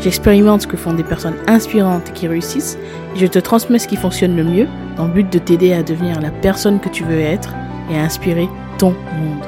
j'expérimente 0.00 0.62
ce 0.62 0.66
que 0.66 0.76
font 0.76 0.92
des 0.92 1.04
personnes 1.04 1.36
inspirantes 1.46 2.12
qui 2.12 2.28
réussissent 2.28 2.78
et 3.14 3.18
je 3.18 3.26
te 3.26 3.38
transmets 3.38 3.78
ce 3.78 3.88
qui 3.88 3.96
fonctionne 3.96 4.36
le 4.36 4.44
mieux 4.44 4.68
dans 4.96 5.06
le 5.06 5.12
but 5.12 5.32
de 5.32 5.38
t'aider 5.38 5.72
à 5.72 5.82
devenir 5.82 6.20
la 6.20 6.30
personne 6.30 6.80
que 6.80 6.88
tu 6.88 7.04
veux 7.04 7.20
être 7.20 7.54
et 7.90 7.98
à 7.98 8.02
inspirer 8.02 8.48
ton 8.78 8.90
monde. 8.90 9.44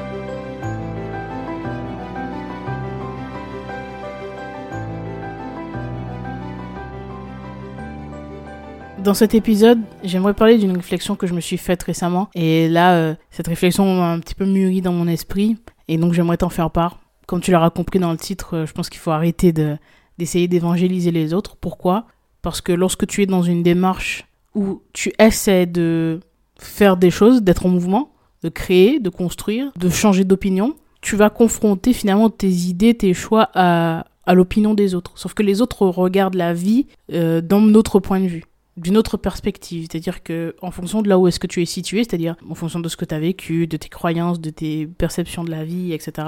Dans 9.03 9.13
cet 9.13 9.33
épisode, 9.33 9.79
j'aimerais 10.03 10.33
parler 10.33 10.57
d'une 10.57 10.75
réflexion 10.75 11.15
que 11.15 11.25
je 11.25 11.33
me 11.33 11.39
suis 11.39 11.57
faite 11.57 11.81
récemment. 11.83 12.29
Et 12.35 12.67
là, 12.67 12.95
euh, 12.95 13.15
cette 13.31 13.47
réflexion 13.47 13.95
m'a 13.95 14.11
un 14.11 14.19
petit 14.19 14.35
peu 14.35 14.45
mûri 14.45 14.81
dans 14.81 14.91
mon 14.91 15.07
esprit. 15.07 15.55
Et 15.87 15.97
donc, 15.97 16.11
j'aimerais 16.11 16.37
t'en 16.37 16.49
faire 16.49 16.69
part. 16.69 16.99
Comme 17.25 17.39
tu 17.39 17.51
l'auras 17.51 17.69
compris 17.69 17.99
dans 17.99 18.11
le 18.11 18.17
titre, 18.17 18.57
euh, 18.57 18.65
je 18.65 18.73
pense 18.73 18.89
qu'il 18.89 18.99
faut 18.99 19.11
arrêter 19.11 19.53
de, 19.53 19.77
d'essayer 20.19 20.47
d'évangéliser 20.47 21.09
les 21.09 21.33
autres. 21.33 21.55
Pourquoi? 21.55 22.05
Parce 22.43 22.61
que 22.61 22.71
lorsque 22.71 23.07
tu 23.07 23.23
es 23.23 23.25
dans 23.25 23.41
une 23.41 23.63
démarche 23.63 24.27
où 24.53 24.81
tu 24.93 25.11
essaies 25.17 25.65
de 25.65 26.19
faire 26.59 26.97
des 26.97 27.09
choses, 27.09 27.41
d'être 27.41 27.65
en 27.65 27.69
mouvement, 27.69 28.11
de 28.43 28.49
créer, 28.49 28.99
de 28.99 29.09
construire, 29.09 29.71
de 29.75 29.89
changer 29.89 30.23
d'opinion, 30.23 30.75
tu 31.01 31.15
vas 31.15 31.29
confronter 31.29 31.93
finalement 31.93 32.29
tes 32.29 32.49
idées, 32.49 32.93
tes 32.93 33.13
choix 33.13 33.49
à, 33.53 34.05
à 34.25 34.33
l'opinion 34.33 34.73
des 34.73 34.93
autres. 34.93 35.13
Sauf 35.15 35.33
que 35.33 35.43
les 35.43 35.61
autres 35.61 35.87
regardent 35.87 36.35
la 36.35 36.53
vie 36.53 36.87
euh, 37.11 37.41
d'un 37.41 37.73
autre 37.73 37.99
point 37.99 38.19
de 38.19 38.27
vue 38.27 38.43
d'une 38.79 38.97
autre 38.97 39.17
perspective, 39.17 39.87
c'est-à-dire 39.91 40.23
que 40.23 40.55
en 40.61 40.71
fonction 40.71 41.01
de 41.01 41.09
là 41.09 41.19
où 41.19 41.27
est-ce 41.27 41.39
que 41.39 41.47
tu 41.47 41.61
es 41.61 41.65
situé, 41.65 42.03
c'est-à-dire 42.03 42.35
en 42.49 42.55
fonction 42.55 42.79
de 42.79 42.87
ce 42.87 42.95
que 42.95 43.05
tu 43.05 43.13
as 43.13 43.19
vécu, 43.19 43.67
de 43.67 43.77
tes 43.77 43.89
croyances, 43.89 44.39
de 44.39 44.49
tes 44.49 44.87
perceptions 44.87 45.43
de 45.43 45.51
la 45.51 45.65
vie, 45.65 45.91
etc. 45.91 46.27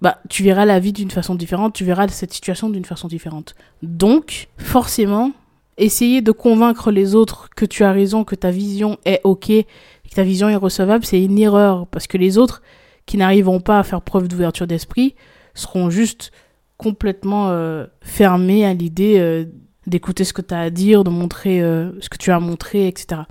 Bah, 0.00 0.18
tu 0.28 0.42
verras 0.42 0.64
la 0.64 0.80
vie 0.80 0.92
d'une 0.92 1.10
façon 1.10 1.34
différente, 1.34 1.74
tu 1.74 1.84
verras 1.84 2.08
cette 2.08 2.32
situation 2.32 2.68
d'une 2.68 2.84
façon 2.84 3.08
différente. 3.08 3.54
Donc, 3.82 4.48
forcément, 4.58 5.32
essayer 5.76 6.22
de 6.22 6.32
convaincre 6.32 6.90
les 6.90 7.14
autres 7.14 7.48
que 7.56 7.64
tu 7.64 7.84
as 7.84 7.92
raison, 7.92 8.24
que 8.24 8.34
ta 8.34 8.50
vision 8.50 8.98
est 9.04 9.20
ok, 9.24 9.46
que 9.46 10.14
ta 10.14 10.22
vision 10.22 10.48
est 10.48 10.56
recevable, 10.56 11.04
c'est 11.04 11.22
une 11.22 11.38
erreur 11.38 11.86
parce 11.86 12.06
que 12.06 12.18
les 12.18 12.38
autres 12.38 12.62
qui 13.06 13.16
n'arriveront 13.16 13.60
pas 13.60 13.78
à 13.78 13.82
faire 13.82 14.02
preuve 14.02 14.28
d'ouverture 14.28 14.66
d'esprit 14.66 15.14
seront 15.54 15.90
juste 15.90 16.32
complètement 16.76 17.50
euh, 17.50 17.86
fermés 18.00 18.64
à 18.64 18.74
l'idée 18.74 19.18
euh, 19.18 19.44
d'écouter 19.86 20.24
ce 20.24 20.32
que 20.32 20.42
tu 20.42 20.54
as 20.54 20.60
à 20.60 20.70
dire, 20.70 21.04
de 21.04 21.10
montrer 21.10 21.62
euh, 21.62 21.92
ce 22.00 22.08
que 22.08 22.16
tu 22.16 22.30
as 22.30 22.40
montré, 22.40 22.88
etc. 22.88 23.22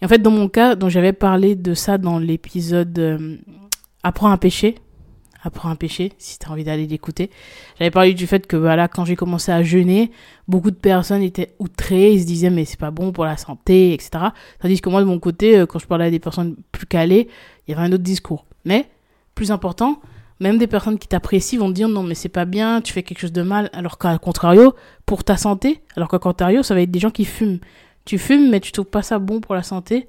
Et 0.00 0.04
en 0.04 0.08
fait, 0.08 0.18
dans 0.18 0.30
mon 0.30 0.48
cas, 0.48 0.76
dont 0.76 0.88
j'avais 0.88 1.12
parlé 1.12 1.56
de 1.56 1.74
ça 1.74 1.98
dans 1.98 2.18
l'épisode 2.18 3.38
Apprends 4.02 4.30
à 4.30 4.38
pêcher, 4.38 4.76
Apprends 5.46 5.70
à 5.70 5.76
pêcher, 5.76 6.12
si 6.18 6.40
tu 6.40 6.48
as 6.48 6.50
envie 6.50 6.64
d'aller 6.64 6.88
l'écouter, 6.88 7.30
j'avais 7.78 7.92
parlé 7.92 8.14
du 8.14 8.26
fait 8.26 8.48
que 8.48 8.56
voilà, 8.56 8.88
quand 8.88 9.04
j'ai 9.04 9.14
commencé 9.14 9.52
à 9.52 9.62
jeûner, 9.62 10.10
beaucoup 10.48 10.72
de 10.72 10.76
personnes 10.76 11.22
étaient 11.22 11.54
outrées, 11.60 12.14
ils 12.14 12.22
se 12.22 12.26
disaient 12.26 12.50
mais 12.50 12.64
c'est 12.64 12.80
pas 12.80 12.90
bon 12.90 13.12
pour 13.12 13.24
la 13.24 13.36
santé, 13.36 13.92
etc. 13.92 14.10
Tandis 14.60 14.80
que 14.80 14.88
moi, 14.88 15.00
de 15.00 15.06
mon 15.06 15.20
côté, 15.20 15.56
euh, 15.56 15.66
quand 15.66 15.78
je 15.78 15.86
parlais 15.86 16.06
à 16.06 16.10
des 16.10 16.18
personnes 16.18 16.56
plus 16.72 16.86
calées, 16.86 17.28
il 17.66 17.70
y 17.70 17.74
avait 17.78 17.86
un 17.86 17.92
autre 17.92 18.02
discours. 18.02 18.44
Mais, 18.64 18.88
plus 19.36 19.52
important, 19.52 20.00
même 20.40 20.58
des 20.58 20.66
personnes 20.66 20.98
qui 20.98 21.06
t'apprécient 21.06 21.60
vont 21.60 21.68
te 21.68 21.74
dire 21.74 21.88
non 21.88 22.02
mais 22.02 22.16
c'est 22.16 22.28
pas 22.28 22.44
bien, 22.44 22.80
tu 22.80 22.92
fais 22.92 23.04
quelque 23.04 23.20
chose 23.20 23.32
de 23.32 23.42
mal, 23.42 23.70
alors 23.72 23.98
qu'à 23.98 24.18
contrario, 24.18 24.74
pour 25.06 25.22
ta 25.22 25.36
santé, 25.36 25.80
alors 25.94 26.08
qu'à 26.08 26.18
contrario, 26.18 26.64
ça 26.64 26.74
va 26.74 26.80
être 26.80 26.90
des 26.90 26.98
gens 26.98 27.10
qui 27.10 27.24
fument. 27.24 27.60
Tu 28.04 28.18
fumes, 28.18 28.50
mais 28.50 28.58
tu 28.58 28.72
trouves 28.72 28.86
pas 28.86 29.02
ça 29.02 29.20
bon 29.20 29.40
pour 29.40 29.54
la 29.54 29.62
santé 29.62 30.08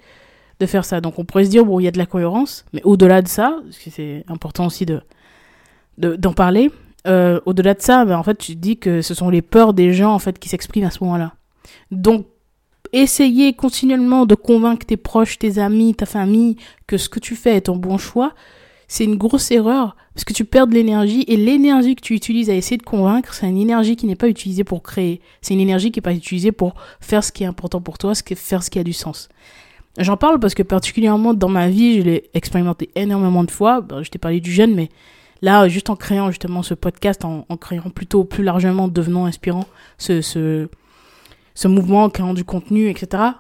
de 0.59 0.66
faire 0.66 0.86
ça. 0.86 1.00
Donc 1.00 1.19
on 1.19 1.25
pourrait 1.25 1.46
se 1.46 1.50
dire 1.50 1.64
bon, 1.64 1.80
il 1.80 1.84
y 1.84 1.88
a 1.88 1.92
de 1.92 1.98
la 1.98 2.08
cohérence, 2.08 2.66
mais 2.74 2.81
au-delà 2.84 3.22
de 3.22 3.28
ça, 3.28 3.59
c'est 3.72 4.24
important 4.28 4.66
aussi 4.66 4.86
de 4.86 5.02
d'en 5.97 6.34
parler, 6.34 6.72
euh, 7.08 7.40
au-delà 7.46 7.74
de 7.74 7.81
ça, 7.81 8.06
ben, 8.06 8.18
en 8.18 8.24
fait, 8.24 8.38
tu 8.38 8.56
te 8.56 8.59
dis 8.59 8.78
que 8.78 9.02
ce 9.02 9.13
sont 9.13 9.30
les 9.30 9.41
peurs 9.41 9.74
des 9.74 9.94
gens 9.94 10.13
en 10.13 10.19
fait 10.19 10.38
qui 10.40 10.50
s'expriment 10.50 10.85
à 10.85 10.91
ce 10.91 11.03
moment-là. 11.03 11.34
Donc 11.91 12.25
essayer 12.94 13.53
continuellement 13.53 14.25
de 14.25 14.36
convaincre 14.36 14.86
tes 14.86 14.97
proches, 14.97 15.38
tes 15.40 15.59
amis, 15.59 15.96
ta 15.96 16.06
famille 16.06 16.56
que 16.86 16.97
ce 16.97 17.09
que 17.09 17.19
tu 17.19 17.36
fais 17.36 17.57
est 17.57 17.62
ton 17.62 17.75
bon 17.75 17.97
choix, 17.97 18.34
c'est 18.88 19.03
une 19.03 19.16
grosse 19.16 19.52
erreur 19.52 19.96
parce 20.13 20.24
que 20.24 20.34
tu 20.34 20.46
perds 20.46 20.68
de 20.68 20.74
l'énergie 20.74 21.25
et 21.28 21.36
l'énergie 21.36 21.96
que 21.96 22.02
tu 22.02 22.13
utilises 22.13 22.50
à 22.50 22.56
essayer 22.56 22.78
de 22.78 22.84
convaincre, 22.84 23.34
c'est 23.34 23.47
une 23.47 23.57
énergie 23.57 23.96
qui 23.96 24.06
n'est 24.06 24.16
pas 24.16 24.30
utilisée 24.30 24.63
pour 24.63 24.81
créer. 24.81 25.22
C'est 25.41 25.53
une 25.53 25.59
énergie 25.59 25.91
qui 25.91 26.00
n'est 26.00 26.03
pas 26.03 26.13
utilisée 26.13 26.52
pour 26.52 26.74
faire 27.02 27.24
ce 27.24 27.31
qui 27.31 27.44
est 27.44 27.47
important 27.47 27.81
pour 27.81 27.97
toi, 27.97 28.13
faire 28.16 28.63
ce 28.63 28.69
qui 28.69 28.80
a 28.80 28.84
du 28.84 28.94
sens. 28.94 29.30
J'en 29.97 30.16
parle 30.16 30.40
parce 30.40 30.53
que 30.53 30.63
particulièrement 30.63 31.34
dans 31.34 31.50
ma 31.50 31.69
vie, 31.69 31.97
je 31.97 32.02
l'ai 32.03 32.30
expérimenté 32.34 32.90
énormément 32.96 33.44
de 33.44 33.52
fois. 33.52 33.86
je 34.02 34.09
t'ai 34.09 34.19
parlé 34.19 34.40
du 34.40 34.52
jeune, 34.52 34.74
mais 34.74 34.90
là, 35.42 35.68
juste 35.68 35.90
en 35.90 35.96
créant 35.96 36.30
justement 36.30 36.64
ce 36.64 36.74
podcast, 36.74 37.25
en, 37.25 37.46
créant 37.58 37.90
plutôt 37.90 38.24
plus 38.24 38.44
largement, 38.44 38.88
devenant 38.88 39.25
inspirant 39.25 39.66
ce, 39.98 40.22
ce, 40.22 40.70
ce 41.56 41.68
mouvement, 41.68 42.03
en 42.03 42.09
créant 42.09 42.34
du 42.34 42.44
contenu, 42.44 42.90
etc 42.90 43.34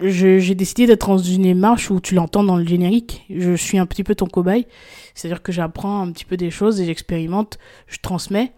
j'ai 0.00 0.54
décidé 0.54 0.86
d'être 0.86 1.08
dans 1.08 1.18
une 1.18 1.42
démarche 1.42 1.90
où 1.90 2.00
tu 2.00 2.14
l'entends 2.14 2.44
dans 2.44 2.56
le 2.56 2.66
générique. 2.66 3.24
Je 3.30 3.54
suis 3.54 3.78
un 3.78 3.86
petit 3.86 4.04
peu 4.04 4.14
ton 4.14 4.26
cobaye. 4.26 4.66
C'est-à-dire 5.14 5.42
que 5.42 5.52
j'apprends 5.52 6.02
un 6.02 6.12
petit 6.12 6.24
peu 6.24 6.36
des 6.36 6.50
choses 6.50 6.80
et 6.80 6.86
j'expérimente, 6.86 7.58
je 7.86 7.98
transmets. 7.98 8.52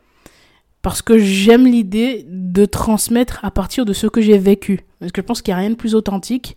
Parce 0.83 1.03
que 1.03 1.19
j'aime 1.19 1.67
l'idée 1.67 2.25
de 2.29 2.65
transmettre 2.65 3.45
à 3.45 3.51
partir 3.51 3.85
de 3.85 3.93
ce 3.93 4.07
que 4.07 4.21
j'ai 4.21 4.39
vécu. 4.39 4.81
Parce 4.99 5.13
que 5.13 5.21
je 5.21 5.27
pense 5.27 5.43
qu'il 5.43 5.53
n'y 5.53 5.59
a 5.59 5.61
rien 5.61 5.71
de 5.71 5.77
plus 5.77 5.95
authentique 5.95 6.57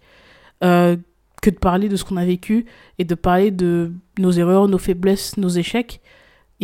euh, 0.63 0.95
que 1.41 1.49
de 1.49 1.57
parler 1.57 1.89
de 1.89 1.95
ce 1.95 2.03
qu'on 2.03 2.17
a 2.17 2.25
vécu 2.25 2.65
et 2.99 3.05
de 3.05 3.15
parler 3.15 3.51
de 3.51 3.91
nos 4.19 4.31
erreurs, 4.31 4.67
nos 4.67 4.77
faiblesses, 4.77 5.37
nos 5.37 5.49
échecs. 5.49 6.01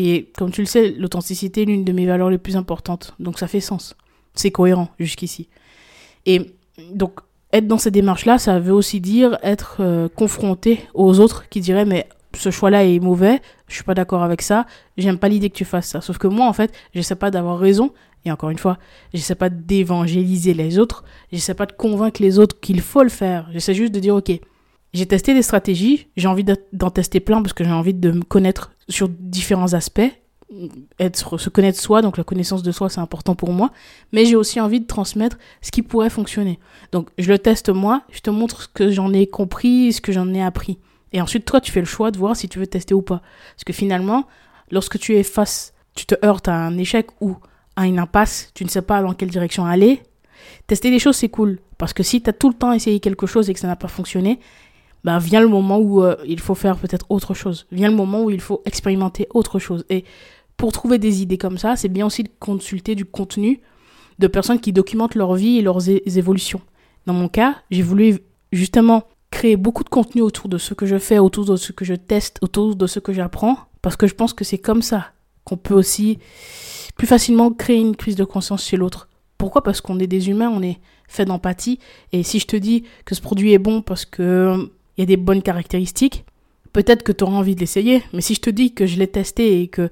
Et 0.02 0.32
comme 0.38 0.50
tu 0.50 0.62
le 0.62 0.66
sais, 0.66 0.92
l'authenticité 0.92 1.64
est 1.64 1.66
l'une 1.66 1.84
de 1.84 1.92
mes 1.92 2.06
valeurs 2.06 2.30
les 2.30 2.38
plus 2.38 2.56
importantes. 2.56 3.16
Donc 3.20 3.38
ça 3.38 3.50
fait 3.50 3.60
sens. 3.60 3.98
C'est 4.34 4.50
cohérent 4.50 4.88
jusqu'ici. 4.98 5.50
Et 6.26 6.56
donc 6.94 7.20
être 7.52 7.68
dans 7.68 7.78
ces 7.78 7.92
démarches-là, 7.92 8.38
ça 8.38 8.62
veut 8.62 8.72
aussi 8.72 9.02
dire 9.02 9.38
être 9.44 9.78
euh, 9.82 10.08
confronté 10.08 10.80
aux 10.94 11.20
autres 11.20 11.50
qui 11.50 11.60
diraient 11.60 11.84
mais 11.84 12.08
ce 12.34 12.50
choix-là 12.50 12.86
est 12.86 13.00
mauvais, 13.02 13.42
je 13.68 13.74
suis 13.76 13.84
pas 13.84 13.94
d'accord 13.94 14.24
avec 14.24 14.42
ça, 14.42 14.68
j'aime 14.96 15.18
pas 15.18 15.28
l'idée 15.28 15.50
que 15.50 15.58
tu 15.58 15.66
fasses 15.66 15.90
ça. 15.90 16.00
Sauf 16.00 16.18
que 16.18 16.28
moi, 16.28 16.48
en 16.48 16.54
fait, 16.54 16.72
j'essaie 16.94 17.16
pas 17.16 17.32
d'avoir 17.32 17.60
raison, 17.60 17.92
et 18.24 18.32
encore 18.32 18.52
une 18.52 18.60
fois, 18.60 18.78
j'essaie 19.14 19.36
pas 19.36 19.50
d'évangéliser 19.50 20.54
les 20.54 20.80
autres, 20.80 21.04
j'essaie 21.34 21.56
pas 21.56 21.66
de 21.66 21.74
convaincre 21.74 22.22
les 22.22 22.40
autres 22.40 22.58
qu'il 22.62 22.80
faut 22.82 23.04
le 23.04 23.10
faire, 23.10 23.50
j'essaie 23.52 23.74
juste 23.74 23.94
de 23.94 24.00
dire 24.00 24.16
ok, 24.16 24.32
j'ai 24.94 25.06
testé 25.06 25.34
des 25.34 25.42
stratégies, 25.42 26.08
j'ai 26.18 26.28
envie 26.28 26.46
d'en 26.74 26.90
tester 26.90 27.20
plein 27.20 27.42
parce 27.42 27.54
que 27.54 27.64
j'ai 27.64 27.72
envie 27.72 27.94
de 27.94 28.12
me 28.12 28.24
connaître 28.24 28.72
sur 28.88 29.08
différents 29.08 29.74
aspects, 29.74 30.12
être, 31.00 31.38
se 31.38 31.50
connaître 31.50 31.80
soi, 31.80 32.02
donc 32.02 32.18
la 32.18 32.24
connaissance 32.24 32.64
de 32.64 32.72
soi, 32.72 32.90
c'est 32.90 33.00
important 33.00 33.36
pour 33.36 33.52
moi, 33.52 33.72
mais 34.12 34.26
j'ai 34.26 34.36
aussi 34.36 34.60
envie 34.60 34.80
de 34.80 34.88
transmettre 34.88 35.38
ce 35.62 35.72
qui 35.72 35.84
pourrait 35.84 36.10
fonctionner. 36.10 36.60
Donc, 36.92 37.10
je 37.20 37.30
le 37.30 37.38
teste 37.38 37.70
moi, 37.70 38.02
je 38.12 38.20
te 38.22 38.32
montre 38.32 38.64
ce 38.64 38.68
que 38.68 38.90
j'en 38.90 39.14
ai 39.14 39.28
compris, 39.28 39.94
ce 39.94 40.02
que 40.02 40.12
j'en 40.12 40.34
ai 40.34 40.42
appris. 40.42 40.80
Et 41.14 41.22
ensuite, 41.22 41.46
toi, 41.46 41.62
tu 41.62 41.72
fais 41.72 41.80
le 41.80 41.86
choix 41.86 42.12
de 42.12 42.18
voir 42.18 42.36
si 42.36 42.50
tu 42.50 42.60
veux 42.60 42.68
tester 42.68 42.94
ou 42.94 43.02
pas. 43.02 43.22
Parce 43.56 43.64
que 43.64 43.74
finalement, 43.74 44.26
lorsque 44.72 45.00
tu 45.00 45.16
es 45.16 45.24
face, 45.24 45.74
tu 45.96 46.06
te 46.06 46.16
heurtes 46.26 46.48
à 46.48 46.56
un 46.56 46.78
échec 46.78 47.08
ou 47.22 47.36
à 47.76 47.86
une 47.86 48.00
impasse, 48.00 48.52
tu 48.54 48.64
ne 48.64 48.70
sais 48.70 48.82
pas 48.82 49.02
dans 49.02 49.14
quelle 49.14 49.30
direction 49.30 49.66
aller, 49.66 50.02
tester 50.68 50.90
des 50.92 51.00
choses, 51.00 51.16
c'est 51.16 51.30
cool. 51.30 51.60
Parce 51.78 51.94
que 51.94 52.04
si 52.04 52.22
tu 52.22 52.30
as 52.30 52.34
tout 52.34 52.50
le 52.50 52.56
temps 52.56 52.74
essayé 52.74 53.00
quelque 53.00 53.28
chose 53.28 53.50
et 53.50 53.54
que 53.54 53.60
ça 53.60 53.68
n'a 53.68 53.76
pas 53.76 53.88
fonctionné, 53.88 54.40
bah, 55.04 55.20
vient 55.20 55.42
le 55.42 55.48
moment 55.48 55.80
où 55.80 56.04
euh, 56.04 56.16
il 56.26 56.40
faut 56.40 56.56
faire 56.56 56.78
peut-être 56.78 57.06
autre 57.10 57.34
chose. 57.34 57.68
Vient 57.72 57.90
le 57.90 57.96
moment 57.96 58.24
où 58.24 58.30
il 58.30 58.42
faut 58.42 58.62
expérimenter 58.66 59.28
autre 59.34 59.60
chose. 59.60 59.86
Et 59.90 60.04
pour 60.58 60.72
trouver 60.72 60.98
des 60.98 61.22
idées 61.22 61.38
comme 61.38 61.58
ça, 61.58 61.76
c'est 61.76 61.90
bien 61.90 62.06
aussi 62.06 62.24
de 62.24 62.30
consulter 62.40 62.96
du 62.96 63.06
contenu 63.06 63.62
de 64.20 64.28
personnes 64.28 64.60
qui 64.60 64.74
documentent 64.74 65.16
leur 65.16 65.34
vie 65.36 65.58
et 65.58 65.62
leurs 65.62 65.90
évolutions. 65.90 66.62
Dans 67.06 67.14
mon 67.14 67.30
cas, 67.30 67.56
j'ai 67.72 67.82
voulu 67.82 68.20
justement 68.52 69.06
créer 69.32 69.56
beaucoup 69.56 69.84
de 69.84 69.90
contenu 69.90 70.22
autour 70.22 70.50
de 70.50 70.58
ce 70.58 70.74
que 70.74 70.86
je 70.86 70.98
fais, 70.98 71.20
autour 71.20 71.46
de 71.46 71.56
ce 71.56 71.72
que 71.72 71.86
je 71.86 71.94
teste, 71.94 72.40
autour 72.42 72.76
de 72.76 72.88
ce 72.88 73.00
que 73.00 73.14
j'apprends, 73.14 73.58
parce 73.82 73.96
que 73.96 74.08
je 74.08 74.16
pense 74.16 74.34
que 74.34 74.44
c'est 74.44 74.58
comme 74.58 74.82
ça 74.82 75.12
qu'on 75.46 75.56
peut 75.56 75.74
aussi 75.74 76.20
plus 76.98 77.08
facilement 77.08 77.52
créer 77.52 77.78
une 77.78 77.96
crise 77.96 78.16
de 78.16 78.26
conscience 78.26 78.66
chez 78.66 78.76
l'autre. 78.76 79.08
Pourquoi? 79.38 79.64
Parce 79.64 79.80
qu'on 79.80 80.00
est 80.00 80.08
des 80.08 80.30
humains, 80.30 80.50
on 80.50 80.62
est 80.62 80.80
fait 81.08 81.26
d'empathie, 81.26 81.80
et 82.12 82.24
si 82.24 82.40
je 82.40 82.48
te 82.48 82.58
dis 82.58 82.84
que 83.06 83.16
ce 83.16 83.22
produit 83.22 83.54
est 83.54 83.60
bon 83.60 83.82
parce 83.82 84.06
que 84.06 84.70
il 85.00 85.04
y 85.04 85.04
a 85.04 85.06
des 85.06 85.18
bonnes 85.18 85.42
caractéristiques, 85.42 86.26
peut-être 86.74 87.04
que 87.04 87.14
tu 87.14 87.24
auras 87.24 87.38
envie 87.38 87.56
de 87.56 87.62
l'essayer, 87.62 88.04
mais 88.12 88.20
si 88.20 88.36
je 88.36 88.42
te 88.42 88.50
dis 88.50 88.74
que 88.74 88.86
je 88.86 89.00
l'ai 89.00 89.08
testé 89.08 89.62
et 89.62 89.70
que 89.70 89.90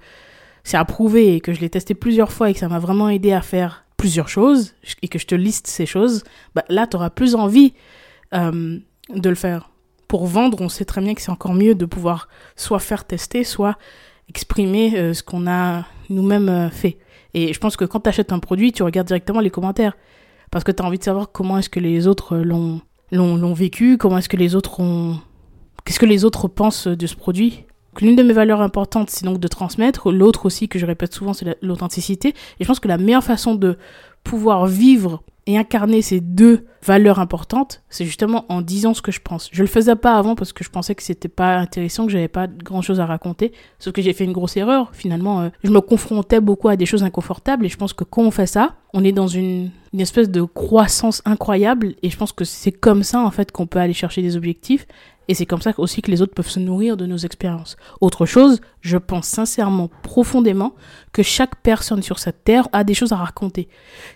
c'est 0.65 0.75
approuvé 0.75 1.33
et 1.33 1.39
que 1.39 1.53
je 1.53 1.61
l'ai 1.61 1.69
testé 1.69 1.93
plusieurs 1.93 2.29
fois 2.29 2.49
et 2.49 2.53
que 2.53 2.59
ça 2.59 2.67
m'a 2.67 2.77
vraiment 2.77 3.07
aidé 3.07 3.31
à 3.31 3.41
faire 3.41 3.85
plusieurs 3.95 4.27
choses 4.27 4.75
et 5.01 5.07
que 5.07 5.17
je 5.17 5.25
te 5.25 5.33
liste 5.33 5.67
ces 5.67 5.85
choses, 5.85 6.25
bah, 6.55 6.65
là, 6.67 6.87
tu 6.87 6.97
auras 6.97 7.09
plus 7.09 7.35
envie 7.35 7.73
euh, 8.33 8.79
de 9.09 9.29
le 9.29 9.35
faire. 9.35 9.69
Pour 10.09 10.25
vendre, 10.25 10.59
on 10.59 10.67
sait 10.67 10.83
très 10.83 10.99
bien 10.99 11.13
que 11.13 11.21
c'est 11.21 11.31
encore 11.31 11.53
mieux 11.53 11.73
de 11.73 11.85
pouvoir 11.85 12.27
soit 12.57 12.79
faire 12.79 13.05
tester, 13.05 13.45
soit 13.45 13.77
exprimer 14.27 14.97
euh, 14.97 15.13
ce 15.13 15.23
qu'on 15.23 15.47
a 15.47 15.85
nous-mêmes 16.09 16.49
euh, 16.49 16.69
fait. 16.69 16.97
Et 17.33 17.53
je 17.53 17.59
pense 17.59 17.77
que 17.77 17.85
quand 17.85 18.01
tu 18.01 18.09
achètes 18.09 18.33
un 18.33 18.39
produit, 18.39 18.73
tu 18.73 18.83
regardes 18.83 19.07
directement 19.07 19.39
les 19.39 19.51
commentaires. 19.51 19.95
Parce 20.51 20.65
que 20.65 20.73
tu 20.73 20.83
as 20.83 20.85
envie 20.85 20.99
de 20.99 21.03
savoir 21.05 21.31
comment 21.31 21.57
est-ce 21.59 21.69
que 21.69 21.79
les 21.79 22.07
autres 22.07 22.35
l'ont, 22.35 22.81
l'ont, 23.11 23.53
vécu, 23.53 23.97
comment 23.97 24.17
est-ce 24.17 24.29
que 24.29 24.37
les 24.37 24.55
autres 24.55 24.79
ont... 24.79 25.19
Qu'est-ce 25.85 25.99
que 25.99 26.05
les 26.05 26.25
autres 26.25 26.47
pensent 26.47 26.87
de 26.87 27.07
ce 27.07 27.15
produit? 27.15 27.63
L'une 28.01 28.15
de 28.15 28.23
mes 28.23 28.33
valeurs 28.33 28.61
importantes, 28.61 29.09
c'est 29.09 29.25
donc 29.25 29.39
de 29.39 29.47
transmettre. 29.47 30.11
L'autre 30.11 30.45
aussi, 30.45 30.67
que 30.67 30.77
je 30.77 30.85
répète 30.85 31.13
souvent, 31.13 31.33
c'est 31.33 31.57
l'authenticité. 31.61 32.29
Et 32.29 32.63
je 32.63 32.67
pense 32.67 32.79
que 32.79 32.87
la 32.87 32.97
meilleure 32.97 33.23
façon 33.23 33.55
de 33.55 33.77
pouvoir 34.23 34.67
vivre 34.67 35.23
et 35.47 35.57
incarner 35.57 36.01
ces 36.01 36.19
deux 36.19 36.65
valeurs 36.83 37.19
importantes, 37.19 37.81
c'est 37.89 38.05
justement 38.05 38.45
en 38.49 38.61
disant 38.61 38.93
ce 38.93 39.01
que 39.01 39.11
je 39.11 39.21
pense. 39.21 39.49
Je 39.51 39.63
le 39.63 39.67
faisais 39.67 39.95
pas 39.95 40.15
avant 40.15 40.35
parce 40.35 40.53
que 40.53 40.63
je 40.63 40.69
pensais 40.69 40.93
que 40.93 41.01
c'était 41.01 41.29
pas 41.29 41.55
intéressant, 41.55 42.05
que 42.05 42.11
j'avais 42.11 42.27
pas 42.27 42.47
grand 42.47 42.81
chose 42.81 42.99
à 42.99 43.05
raconter. 43.05 43.53
Sauf 43.79 43.93
que 43.93 44.01
j'ai 44.01 44.13
fait 44.13 44.25
une 44.25 44.33
grosse 44.33 44.57
erreur. 44.57 44.89
Finalement, 44.93 45.41
euh, 45.41 45.49
je 45.63 45.71
me 45.71 45.79
confrontais 45.79 46.41
beaucoup 46.41 46.67
à 46.67 46.75
des 46.75 46.85
choses 46.85 47.03
inconfortables 47.03 47.65
et 47.65 47.69
je 47.69 47.77
pense 47.77 47.93
que 47.93 48.03
quand 48.03 48.23
on 48.23 48.31
fait 48.31 48.45
ça, 48.45 48.75
on 48.93 49.03
est 49.05 49.13
dans 49.13 49.27
une, 49.27 49.71
une 49.93 50.01
espèce 50.01 50.29
de 50.29 50.43
croissance 50.43 51.21
incroyable 51.25 51.95
et 52.03 52.09
je 52.09 52.17
pense 52.17 52.33
que 52.33 52.43
c'est 52.43 52.71
comme 52.71 53.03
ça 53.03 53.21
en 53.21 53.31
fait 53.31 53.51
qu'on 53.51 53.67
peut 53.67 53.79
aller 53.79 53.93
chercher 53.93 54.21
des 54.21 54.35
objectifs 54.35 54.85
et 55.27 55.33
c'est 55.33 55.45
comme 55.45 55.61
ça 55.61 55.73
aussi 55.77 56.01
que 56.01 56.11
les 56.11 56.21
autres 56.21 56.33
peuvent 56.33 56.49
se 56.49 56.59
nourrir 56.59 56.97
de 56.97 57.05
nos 57.05 57.17
expériences. 57.17 57.75
Autre 57.99 58.25
chose, 58.25 58.61
je 58.81 58.97
pense 58.97 59.27
sincèrement, 59.27 59.89
profondément, 60.03 60.73
que 61.11 61.23
chaque 61.23 61.61
personne 61.61 62.01
sur 62.01 62.19
cette 62.19 62.43
terre 62.43 62.67
a 62.71 62.83
des 62.83 62.93
choses 62.93 63.11
à 63.11 63.17
raconter. 63.17 63.67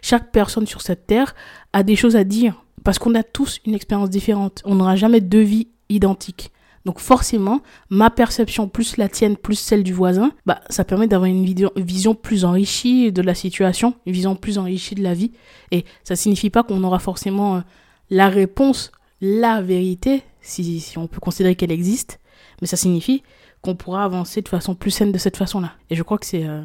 Chaque 0.02 0.32
personne 0.32 0.68
sur 0.68 0.82
cette 0.82 1.08
terre 1.08 1.36
a 1.74 1.84
des 1.84 1.96
choses 1.96 2.16
à 2.16 2.24
dire. 2.24 2.64
Parce 2.84 2.98
qu'on 2.98 3.14
a 3.16 3.24
tous 3.24 3.60
une 3.66 3.76
expérience 3.76 4.10
différente. 4.10 4.62
On 4.66 4.76
n'aura 4.76 4.96
jamais 4.96 5.22
deux 5.22 5.42
vies 5.42 5.68
identiques. 5.90 6.52
Donc 6.86 7.00
forcément, 7.00 7.62
ma 7.90 8.10
perception 8.10 8.68
plus 8.68 8.98
la 8.98 9.08
tienne 9.08 9.38
plus 9.38 9.60
celle 9.60 9.84
du 9.84 9.94
voisin, 9.94 10.32
bah 10.48 10.62
ça 10.70 10.84
permet 10.84 11.08
d'avoir 11.08 11.30
une, 11.30 11.46
vision 11.76 12.16
plus 12.16 12.44
enrichie 12.44 13.12
de 13.12 13.22
la 13.22 13.36
situation, 13.36 13.94
une 14.08 14.14
vision 14.14 14.36
plus 14.36 14.58
enrichie 14.58 14.96
de 14.96 15.04
la 15.04 15.14
vie. 15.14 15.32
Et 15.72 15.86
ça 16.04 16.16
signifie 16.16 16.50
pas 16.50 16.64
qu'on 16.64 16.84
aura 16.84 16.98
forcément 16.98 17.58
euh, 17.58 17.62
la 18.10 18.30
réponse, 18.30 18.92
la 19.22 19.62
vérité, 19.62 20.24
si, 20.42 20.94
on 20.98 21.08
peut 21.08 21.20
considérer 21.20 21.56
qu'elle 21.56 21.72
existe, 21.72 22.20
mais 22.62 22.68
ça 22.68 22.78
signifie 22.78 23.24
qu'on 23.62 23.76
pourra 23.76 24.04
avancer 24.04 24.42
de 24.42 24.50
façon 24.50 24.76
plus 24.76 24.92
saine 24.92 25.12
de 25.12 25.18
cette 25.18 25.38
façon-là. 25.38 25.74
Et 25.90 25.96
je 25.96 26.04
crois 26.04 26.18
que 26.18 26.26
c'est 26.26 26.46
euh, 26.46 26.64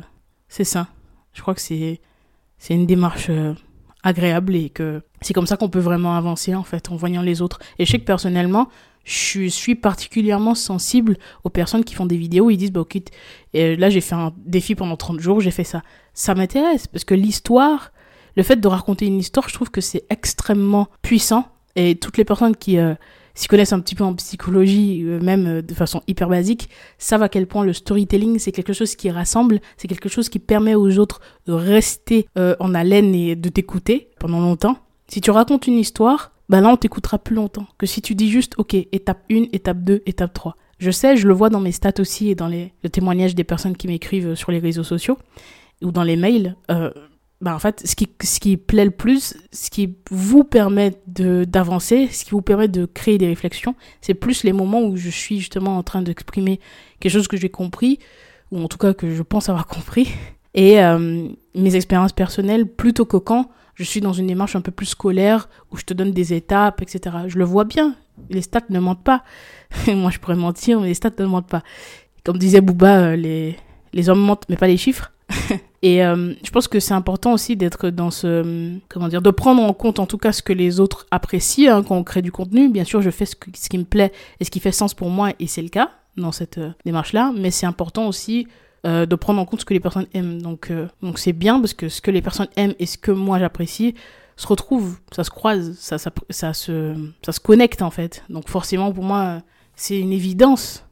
ça. 0.49 0.88
Je 1.32 1.43
crois 1.43 1.55
que 1.55 1.61
c'est 1.61 2.00
une 2.70 2.87
démarche 2.87 3.26
euh, 3.28 3.55
agréable 4.02 4.56
et 4.56 4.70
que 4.70 5.02
c'est 5.20 5.34
comme 5.34 5.46
ça 5.46 5.56
qu'on 5.56 5.69
peut 5.69 5.78
vraiment 5.78 6.17
avancer 6.17 6.55
en 6.55 6.62
fait 6.62 6.90
en 6.90 6.96
voyant 6.96 7.23
les 7.23 7.43
autres. 7.43 7.58
Et 7.78 7.84
je 7.84 7.90
sais 7.90 7.99
que 7.99 8.05
personnellement, 8.05 8.69
je 9.05 9.46
suis 9.49 9.75
particulièrement 9.75 10.55
sensible 10.55 11.17
aux 11.44 11.50
personnes 11.50 11.84
qui 11.84 11.94
font 11.94 12.06
des 12.06 12.17
vidéos, 12.17 12.50
ils 12.50 12.56
disent 12.56 12.73
bah 12.73 12.81
ok, 12.81 12.99
là 13.55 13.88
j'ai 13.88 14.00
fait 14.00 14.14
un 14.14 14.32
défi 14.37 14.75
pendant 14.75 14.96
30 14.96 15.20
jours, 15.20 15.40
j'ai 15.40 15.52
fait 15.52 15.64
ça. 15.64 15.82
Ça 16.14 16.34
m'intéresse 16.34 16.87
parce 16.87 17.05
que 17.05 17.14
l'histoire, 17.14 17.93
le 18.37 18.43
fait 18.43 18.56
de 18.56 18.69
raconter 18.69 19.06
une 19.06 19.19
histoire, 19.19 19.49
je 19.49 19.55
trouve 19.55 19.70
que 19.70 19.81
c'est 19.81 20.05
extrêmement 20.11 20.88
puissant 21.02 21.46
et 21.76 21.94
toutes 21.94 22.17
les 22.17 22.25
personnes 22.25 22.56
qui 22.56 22.78
euh, 22.78 22.94
s'y 23.37 23.47
connaissent 23.47 23.73
un 23.73 23.81
petit 23.81 23.94
peu 23.94 24.03
en 24.03 24.15
psychologie, 24.15 25.03
euh, 25.05 25.21
même 25.21 25.47
euh, 25.47 25.62
de 25.62 25.75
façon 25.75 26.03
hyper 26.09 26.29
basique, 26.29 26.69
savent 26.99 27.23
à 27.23 27.29
quel 27.29 27.47
point 27.47 27.65
le 27.65 27.73
storytelling, 27.73 28.41
c'est 28.41 28.50
quelque 28.50 28.73
chose 28.73 28.97
qui 28.97 29.11
rassemble, 29.11 29.61
c'est 29.77 29.87
quelque 29.87 30.09
chose 30.09 30.29
qui 30.29 30.41
permet 30.41 30.75
aux 30.75 30.99
autres 30.99 31.21
de 31.47 31.53
rester 31.53 32.27
euh, 32.37 32.56
en 32.59 32.75
haleine 32.75 33.15
et 33.15 33.37
de 33.37 33.49
t'écouter 33.49 34.09
pendant 34.19 34.41
longtemps. 34.41 34.79
Si 35.06 35.21
tu 35.21 35.31
racontes 35.31 35.69
une 35.69 35.79
histoire, 35.79 36.33
bah 36.49 36.61
là, 36.61 36.69
on 36.69 36.77
t'écoutera 36.77 37.19
plus 37.19 37.37
longtemps 37.37 37.67
que 37.79 37.87
si 37.87 38.03
tu 38.03 38.15
dis 38.15 38.31
juste, 38.31 38.55
ok, 38.59 38.75
étape 38.75 39.23
1, 39.31 39.47
étape 39.53 39.79
2, 39.85 40.03
étape 40.06 40.33
3. 40.33 40.56
Je 40.79 40.91
sais, 40.91 41.17
je 41.17 41.27
le 41.27 41.35
vois 41.35 41.49
dans 41.49 41.61
mes 41.61 41.73
stats 41.73 42.00
aussi 42.00 42.29
et 42.31 42.35
dans 42.35 42.49
les, 42.49 42.73
témoignages 42.93 43.35
des 43.35 43.44
personnes 43.44 43.77
qui 43.77 43.88
m'écrivent 43.88 44.35
sur 44.35 44.53
les 44.53 44.59
réseaux 44.59 44.85
sociaux 44.85 45.19
ou 45.83 45.91
dans 45.91 46.03
les 46.03 46.17
mails. 46.17 46.56
Euh, 46.71 46.91
bah 47.41 47.55
en 47.55 47.59
fait, 47.59 47.87
ce 47.87 47.94
qui, 47.94 48.09
ce 48.23 48.41
qui 48.41 48.56
plaît 48.56 48.87
le 48.87 48.91
plus, 48.91 49.37
ce 49.53 49.69
qui 49.71 49.97
vous 50.11 50.43
permet 50.43 50.93
d'avancer, 51.06 52.09
ce 52.11 52.25
qui 52.25 52.31
vous 52.31 52.41
permet 52.41 52.69
de 52.69 52.87
créer 52.87 53.19
des 53.19 53.27
réflexions, 53.27 53.75
c'est 54.00 54.15
plus 54.15 54.43
les 54.43 54.53
moments 54.53 54.83
où 54.83 54.97
je 54.97 55.11
suis 55.11 55.38
justement 55.38 55.77
en 55.77 55.83
train 55.83 56.00
d'exprimer 56.00 56.61
quelque 56.99 57.12
chose 57.12 57.29
que 57.29 57.37
j'ai 57.37 57.50
compris, 57.50 57.99
ou 58.53 58.62
en 58.62 58.69
tout 58.69 58.79
cas 58.79 58.94
que 58.94 59.15
je 59.15 59.23
pense 59.23 59.49
avoir 59.50 59.67
compris, 59.69 60.09
et 60.55 60.83
euh, 60.83 61.29
mes 61.55 61.77
expériences 61.77 62.12
personnelles, 62.12 62.67
plutôt 62.67 63.05
que 63.05 63.19
quand 63.19 63.50
je 63.75 63.85
suis 63.85 64.00
dans 64.00 64.15
une 64.15 64.27
démarche 64.27 64.56
un 64.56 64.62
peu 64.62 64.73
plus 64.73 64.87
scolaire, 64.87 65.50
où 65.71 65.77
je 65.77 65.85
te 65.85 65.93
donne 65.93 66.12
des 66.12 66.33
étapes, 66.33 66.81
etc. 66.81 67.17
Je 67.27 67.38
le 67.38 67.44
vois 67.44 67.65
bien, 67.65 67.94
les 68.31 68.41
stats 68.41 68.62
ne 68.71 68.81
mentent 68.81 69.05
pas. 69.05 69.23
Moi, 69.87 70.11
je 70.11 70.19
pourrais 70.19 70.37
mentir, 70.37 70.81
mais 70.81 70.88
les 70.88 70.94
stats 70.94 71.11
ne 71.19 71.27
mentent 71.27 71.49
pas. 71.49 71.62
Comme 72.25 72.38
disait 72.38 72.62
Booba, 72.62 73.00
euh, 73.00 73.17
les, 73.17 73.56
les 73.93 74.09
hommes 74.09 74.23
mentent, 74.23 74.47
mais 74.49 74.56
pas 74.56 74.67
les 74.67 74.79
chiffres. 74.79 75.12
Et 75.82 76.05
euh, 76.05 76.34
je 76.43 76.50
pense 76.50 76.69
que 76.69 76.81
c'est 76.81 76.94
important 76.94 77.32
aussi 77.32 77.56
d'être 77.56 77.90
dans 77.90 78.11
ce, 78.11 78.76
comment 78.88 79.08
dire, 79.08 79.23
de 79.23 79.31
prendre 79.31 79.62
en 79.62 79.73
compte 79.73 79.99
en 79.99 80.06
tout 80.06 80.19
cas 80.19 80.32
ce 80.32 80.43
que 80.43 80.52
les 80.52 80.81
autres 80.81 81.06
apprécient 81.11 81.76
hein, 81.76 81.82
quand 81.82 81.96
on 81.96 82.05
crée 82.05 82.23
du 82.23 82.32
contenu. 82.32 82.69
Bien 82.69 82.84
sûr, 82.84 83.02
je 83.02 83.11
fais 83.11 83.26
ce, 83.26 83.37
qui 83.37 83.78
me 83.78 83.84
plaît 83.84 84.12
et 84.40 84.44
ce 84.44 84.50
qui 84.50 84.61
fait 84.61 84.73
sens 84.73 84.94
pour 84.94 85.11
moi, 85.11 85.32
et 85.38 85.46
c'est 85.46 85.62
le 85.62 85.69
cas 85.69 85.90
dans 86.17 86.32
cette 86.32 86.58
euh, 86.58 86.70
démarche-là. 86.84 87.32
Mais 87.37 87.50
c'est 87.50 87.67
important 87.67 88.08
aussi 88.08 88.49
euh, 88.87 89.06
de 89.06 89.14
prendre 89.14 89.40
en 89.40 89.44
compte 89.44 89.61
ce 89.61 89.64
que 89.64 89.75
les 89.75 89.81
personnes 89.81 90.06
aiment. 90.14 90.40
Donc, 90.40 90.73
donc 91.02 91.19
c'est 91.19 91.32
bien 91.32 91.61
parce 91.61 91.75
que 91.75 91.88
ce 91.88 92.00
que 92.00 92.11
les 92.11 92.23
personnes 92.23 92.49
aiment 92.56 92.75
et 92.78 92.87
ce 92.87 92.99
que 92.99 93.12
moi 93.12 93.38
j'apprécie 93.38 93.94
se 94.37 94.46
retrouvent, 94.46 94.99
ça 95.12 95.25
se 95.25 95.31
croise, 95.31 95.76
ça, 95.78 95.99
ça, 95.99 96.11
ça, 96.31 96.52
se, 96.52 96.94
ça 97.25 97.32
se 97.32 97.40
connecte 97.40 97.82
en 97.82 97.90
fait. 97.90 98.25
Donc 98.28 98.49
forcément, 98.49 98.93
pour 98.93 99.05
moi, 99.05 99.40
c'est 99.76 99.99
une 99.99 100.12
évidence. 100.12 100.84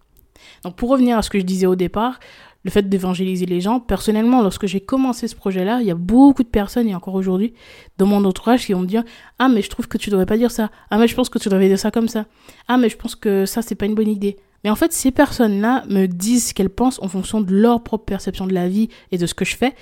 Donc 0.63 0.77
pour 0.77 0.91
revenir 0.91 1.19
à 1.19 1.23
ce 1.23 1.31
que 1.31 1.39
je 1.39 1.45
disais 1.45 1.67
au 1.67 1.77
départ, 1.77 2.21
le 2.65 2.71
fait 2.71 2.89
d'évangéliser 2.89 3.47
les 3.47 3.61
gens. 3.61 3.79
Personnellement, 3.79 4.43
lorsque 4.43 4.67
j'ai 4.67 4.81
commencé 4.81 5.29
ce 5.29 5.37
projet-là, 5.37 5.81
il 5.81 5.87
y 5.87 5.91
a 5.91 5.95
beaucoup 5.95 6.43
de 6.43 6.49
personnes, 6.49 6.89
et 6.89 6.95
encore 6.95 7.15
aujourd'hui, 7.15 7.55
dans 7.99 8.07
mon 8.07 8.25
entourage, 8.25 8.67
qui 8.67 8.73
vont 8.73 8.81
me 8.81 8.87
dire 8.87 9.05
Ah, 9.39 9.49
mais 9.49 9.63
je 9.63 9.71
trouve 9.71 9.87
que 9.87 9.99
tu 9.99 10.11
devrais 10.11 10.27
pas 10.27 10.39
dire 10.39 10.51
ça. 10.51 10.71
Ah, 10.91 10.99
mais 10.99 11.07
je 11.07 11.15
pense 11.15 11.29
que 11.29 11.39
tu 11.39 11.49
devrais 11.49 11.69
dire 11.69 11.79
ça 11.79 11.91
comme 11.91 12.09
ça. 12.09 12.27
Ah, 12.67 12.77
mais 12.77 12.89
je 12.89 12.97
pense 12.97 13.15
que 13.15 13.47
ça, 13.47 13.63
c'est 13.63 13.75
pas 13.75 13.87
une 13.87 13.95
bonne 13.95 14.09
idée. 14.09 14.37
Mais 14.65 14.71
en 14.71 14.77
fait, 14.77 14.93
ces 14.93 15.11
personnes-là 15.11 15.85
me 15.89 16.07
disent 16.07 16.49
ce 16.49 16.55
qu'elles 16.55 16.71
pensent 16.71 17.01
en 17.03 17.09
fonction 17.09 17.43
de 17.43 17.55
leur 17.55 17.83
propre 17.83 18.07
perception 18.07 18.47
de 18.47 18.55
la 18.55 18.67
vie 18.67 18.89
et 19.13 19.19
de 19.19 19.27
ce 19.27 19.35
que 19.35 19.45
je 19.45 19.57
fais. 19.57 19.75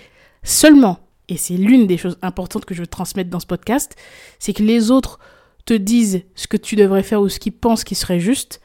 Seulement, 0.42 0.98
et 1.28 1.36
c'est 1.36 1.56
l'une 1.56 1.86
des 1.86 1.96
choses 1.96 2.18
importantes 2.20 2.64
que 2.64 2.74
je 2.74 2.80
veux 2.80 2.88
transmettre 2.88 3.30
dans 3.30 3.38
ce 3.38 3.46
podcast, 3.46 3.94
c'est 4.40 4.52
que 4.52 4.62
les 4.64 4.90
autres 4.90 5.20
te 5.64 5.74
disent 5.74 6.22
ce 6.34 6.48
que 6.48 6.56
tu 6.56 6.74
devrais 6.74 7.04
faire 7.04 7.20
ou 7.20 7.28
ce 7.28 7.38
qu'ils 7.38 7.52
pensent 7.52 7.84
qui 7.84 7.94
serait 7.94 8.18
juste 8.18 8.60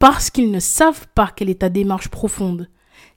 parce 0.00 0.30
qu'ils 0.30 0.50
ne 0.50 0.58
savent 0.58 1.06
pas 1.14 1.30
quelle 1.34 1.50
est 1.50 1.60
ta 1.60 1.68
démarche 1.68 2.08
profonde 2.08 2.68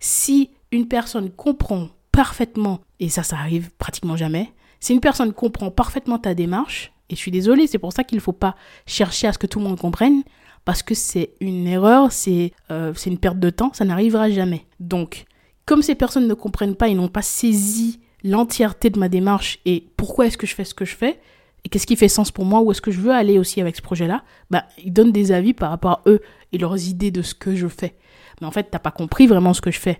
si 0.03 0.49
une 0.73 0.89
personne 0.89 1.31
comprend 1.31 1.87
parfaitement, 2.11 2.81
et 2.99 3.07
ça, 3.07 3.23
ça 3.23 3.37
arrive 3.37 3.71
pratiquement 3.77 4.17
jamais, 4.17 4.51
si 4.81 4.91
une 4.91 4.99
personne 4.99 5.31
comprend 5.31 5.71
parfaitement 5.71 6.19
ta 6.19 6.33
démarche, 6.33 6.91
et 7.09 7.15
je 7.15 7.19
suis 7.21 7.31
désolée, 7.31 7.67
c'est 7.67 7.77
pour 7.77 7.93
ça 7.93 8.03
qu'il 8.03 8.17
ne 8.17 8.21
faut 8.21 8.33
pas 8.33 8.57
chercher 8.85 9.27
à 9.27 9.33
ce 9.33 9.37
que 9.37 9.47
tout 9.47 9.59
le 9.59 9.65
monde 9.65 9.79
comprenne, 9.79 10.23
parce 10.65 10.83
que 10.83 10.93
c'est 10.93 11.31
une 11.39 11.67
erreur, 11.67 12.11
c'est 12.11 12.51
euh, 12.69 12.93
une 13.05 13.17
perte 13.17 13.39
de 13.39 13.49
temps, 13.49 13.71
ça 13.71 13.85
n'arrivera 13.85 14.29
jamais. 14.29 14.65
Donc, 14.81 15.23
comme 15.65 15.81
ces 15.81 15.95
personnes 15.95 16.27
ne 16.27 16.33
comprennent 16.33 16.75
pas 16.75 16.89
et 16.89 16.95
n'ont 16.95 17.07
pas 17.07 17.21
saisi 17.21 18.01
l'entièreté 18.25 18.89
de 18.89 18.99
ma 18.99 19.07
démarche 19.07 19.59
et 19.63 19.87
pourquoi 19.95 20.25
est-ce 20.25 20.37
que 20.37 20.47
je 20.47 20.53
fais 20.53 20.65
ce 20.65 20.73
que 20.73 20.83
je 20.83 20.97
fais, 20.97 21.21
et 21.63 21.69
qu'est-ce 21.69 21.87
qui 21.87 21.95
fait 21.95 22.09
sens 22.09 22.29
pour 22.29 22.43
moi, 22.43 22.59
où 22.59 22.71
est-ce 22.71 22.81
que 22.81 22.91
je 22.91 22.99
veux 22.99 23.13
aller 23.13 23.39
aussi 23.39 23.61
avec 23.61 23.77
ce 23.77 23.81
projet-là, 23.81 24.25
bah, 24.49 24.65
ils 24.83 24.91
donnent 24.91 25.13
des 25.13 25.31
avis 25.31 25.53
par 25.53 25.69
rapport 25.69 25.91
à 25.91 26.01
eux 26.07 26.19
et 26.51 26.57
leurs 26.57 26.89
idées 26.89 27.11
de 27.11 27.21
ce 27.21 27.33
que 27.33 27.55
je 27.55 27.69
fais 27.69 27.95
mais 28.41 28.47
en 28.47 28.51
fait, 28.51 28.69
t'as 28.71 28.79
pas 28.79 28.91
compris 28.91 29.27
vraiment 29.27 29.53
ce 29.53 29.61
que 29.61 29.71
je 29.71 29.79
fais. 29.79 29.99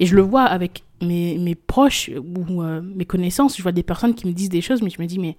Et 0.00 0.06
je 0.06 0.14
le 0.14 0.22
vois 0.22 0.44
avec 0.44 0.84
mes, 1.02 1.38
mes 1.38 1.54
proches 1.54 2.10
ou 2.10 2.62
euh, 2.62 2.80
mes 2.82 3.04
connaissances, 3.04 3.56
je 3.56 3.62
vois 3.62 3.72
des 3.72 3.82
personnes 3.82 4.14
qui 4.14 4.26
me 4.26 4.32
disent 4.32 4.48
des 4.48 4.60
choses, 4.60 4.82
mais 4.82 4.90
je 4.90 5.00
me 5.00 5.06
dis, 5.06 5.18
mais 5.18 5.36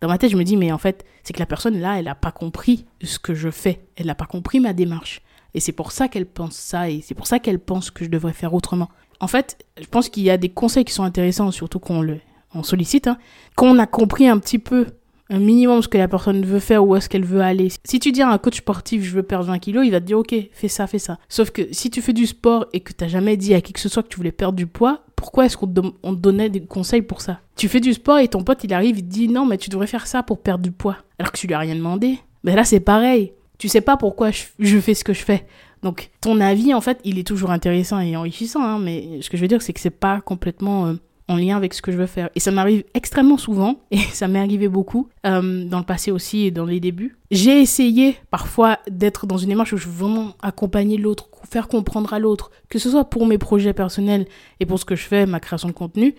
dans 0.00 0.08
ma 0.08 0.18
tête, 0.18 0.30
je 0.30 0.36
me 0.36 0.44
dis, 0.44 0.56
mais 0.56 0.70
en 0.70 0.78
fait, 0.78 1.04
c'est 1.22 1.32
que 1.32 1.40
la 1.40 1.46
personne 1.46 1.78
là, 1.78 1.98
elle 1.98 2.04
n'a 2.04 2.14
pas 2.14 2.30
compris 2.30 2.86
ce 3.02 3.18
que 3.18 3.34
je 3.34 3.50
fais. 3.50 3.80
Elle 3.96 4.06
n'a 4.06 4.14
pas 4.14 4.26
compris 4.26 4.60
ma 4.60 4.72
démarche. 4.72 5.22
Et 5.54 5.60
c'est 5.60 5.72
pour 5.72 5.92
ça 5.92 6.08
qu'elle 6.08 6.26
pense 6.26 6.54
ça, 6.54 6.90
et 6.90 7.00
c'est 7.00 7.14
pour 7.14 7.26
ça 7.26 7.38
qu'elle 7.38 7.58
pense 7.58 7.90
que 7.90 8.04
je 8.04 8.10
devrais 8.10 8.32
faire 8.32 8.54
autrement. 8.54 8.88
En 9.20 9.26
fait, 9.26 9.64
je 9.80 9.86
pense 9.86 10.08
qu'il 10.08 10.22
y 10.22 10.30
a 10.30 10.36
des 10.36 10.50
conseils 10.50 10.84
qui 10.84 10.92
sont 10.92 11.02
intéressants, 11.02 11.50
surtout 11.50 11.80
qu'on 11.80 12.02
le 12.02 12.20
on 12.54 12.62
sollicite, 12.62 13.08
hein. 13.08 13.18
quand 13.56 13.66
on 13.66 13.78
a 13.78 13.86
compris 13.86 14.26
un 14.26 14.38
petit 14.38 14.58
peu 14.58 14.86
un 15.30 15.38
minimum 15.38 15.82
ce 15.82 15.88
que 15.88 15.98
la 15.98 16.08
personne 16.08 16.44
veut 16.44 16.60
faire 16.60 16.84
ou 16.84 16.92
où 16.92 16.96
est-ce 16.96 17.08
qu'elle 17.08 17.24
veut 17.24 17.40
aller. 17.40 17.68
Si 17.84 18.00
tu 18.00 18.12
dis 18.12 18.22
à 18.22 18.30
un 18.30 18.38
coach 18.38 18.58
sportif 18.58 19.02
je 19.02 19.14
veux 19.14 19.22
perdre 19.22 19.46
20 19.46 19.58
kilos, 19.58 19.84
il 19.84 19.90
va 19.90 20.00
te 20.00 20.06
dire 20.06 20.18
ok, 20.18 20.34
fais 20.52 20.68
ça, 20.68 20.86
fais 20.86 20.98
ça. 20.98 21.18
Sauf 21.28 21.50
que 21.50 21.62
si 21.72 21.90
tu 21.90 22.00
fais 22.00 22.12
du 22.12 22.26
sport 22.26 22.66
et 22.72 22.80
que 22.80 22.92
tu 22.92 23.04
n'as 23.04 23.08
jamais 23.08 23.36
dit 23.36 23.54
à 23.54 23.60
qui 23.60 23.72
que 23.72 23.80
ce 23.80 23.88
soit 23.88 24.02
que 24.02 24.08
tu 24.08 24.16
voulais 24.16 24.32
perdre 24.32 24.56
du 24.56 24.66
poids, 24.66 25.04
pourquoi 25.16 25.46
est-ce 25.46 25.56
qu'on 25.56 25.66
te, 25.66 26.14
donnait 26.14 26.48
des 26.48 26.60
conseils 26.60 27.02
pour 27.02 27.20
ça? 27.20 27.40
Tu 27.56 27.68
fais 27.68 27.80
du 27.80 27.92
sport 27.92 28.18
et 28.18 28.28
ton 28.28 28.42
pote 28.42 28.64
il 28.64 28.72
arrive, 28.72 28.98
il 28.98 29.04
te 29.04 29.08
dit 29.08 29.28
non 29.28 29.44
mais 29.44 29.58
tu 29.58 29.68
devrais 29.68 29.86
faire 29.86 30.06
ça 30.06 30.22
pour 30.22 30.40
perdre 30.40 30.64
du 30.64 30.72
poids. 30.72 30.96
Alors 31.18 31.32
que 31.32 31.38
tu 31.38 31.46
lui 31.46 31.54
as 31.54 31.58
rien 31.58 31.74
demandé. 31.74 32.18
Mais 32.44 32.54
là 32.54 32.64
c'est 32.64 32.80
pareil. 32.80 33.32
Tu 33.58 33.68
sais 33.68 33.80
pas 33.80 33.96
pourquoi 33.96 34.30
je, 34.30 34.78
fais 34.78 34.94
ce 34.94 35.04
que 35.04 35.12
je 35.12 35.24
fais. 35.24 35.44
Donc 35.82 36.10
ton 36.20 36.40
avis 36.40 36.72
en 36.72 36.80
fait 36.80 37.00
il 37.04 37.18
est 37.18 37.26
toujours 37.26 37.50
intéressant 37.50 38.00
et 38.00 38.16
enrichissant, 38.16 38.62
hein, 38.62 38.78
mais 38.78 39.20
ce 39.20 39.28
que 39.28 39.36
je 39.36 39.42
veux 39.42 39.48
dire 39.48 39.60
c'est 39.60 39.72
que 39.72 39.80
c'est 39.80 39.90
pas 39.90 40.20
complètement... 40.20 40.86
Euh, 40.86 40.94
en 41.28 41.36
lien 41.36 41.56
avec 41.56 41.74
ce 41.74 41.82
que 41.82 41.92
je 41.92 41.96
veux 41.96 42.06
faire. 42.06 42.30
Et 42.34 42.40
ça 42.40 42.50
m'arrive 42.50 42.84
extrêmement 42.94 43.36
souvent, 43.36 43.80
et 43.90 43.98
ça 43.98 44.28
m'est 44.28 44.38
arrivé 44.38 44.68
beaucoup 44.68 45.08
euh, 45.26 45.64
dans 45.64 45.78
le 45.78 45.84
passé 45.84 46.10
aussi 46.10 46.46
et 46.46 46.50
dans 46.50 46.64
les 46.64 46.80
débuts. 46.80 47.16
J'ai 47.30 47.60
essayé 47.60 48.16
parfois 48.30 48.78
d'être 48.90 49.26
dans 49.26 49.36
une 49.36 49.50
démarche 49.50 49.72
où 49.72 49.76
je 49.76 49.86
veux 49.86 50.06
vraiment 50.06 50.34
accompagner 50.42 50.96
l'autre, 50.96 51.28
faire 51.48 51.68
comprendre 51.68 52.12
à 52.14 52.18
l'autre, 52.18 52.50
que 52.68 52.78
ce 52.78 52.90
soit 52.90 53.04
pour 53.04 53.26
mes 53.26 53.38
projets 53.38 53.72
personnels 53.72 54.26
et 54.60 54.66
pour 54.66 54.78
ce 54.78 54.84
que 54.84 54.96
je 54.96 55.04
fais, 55.04 55.26
ma 55.26 55.40
création 55.40 55.68
de 55.68 55.74
contenu, 55.74 56.14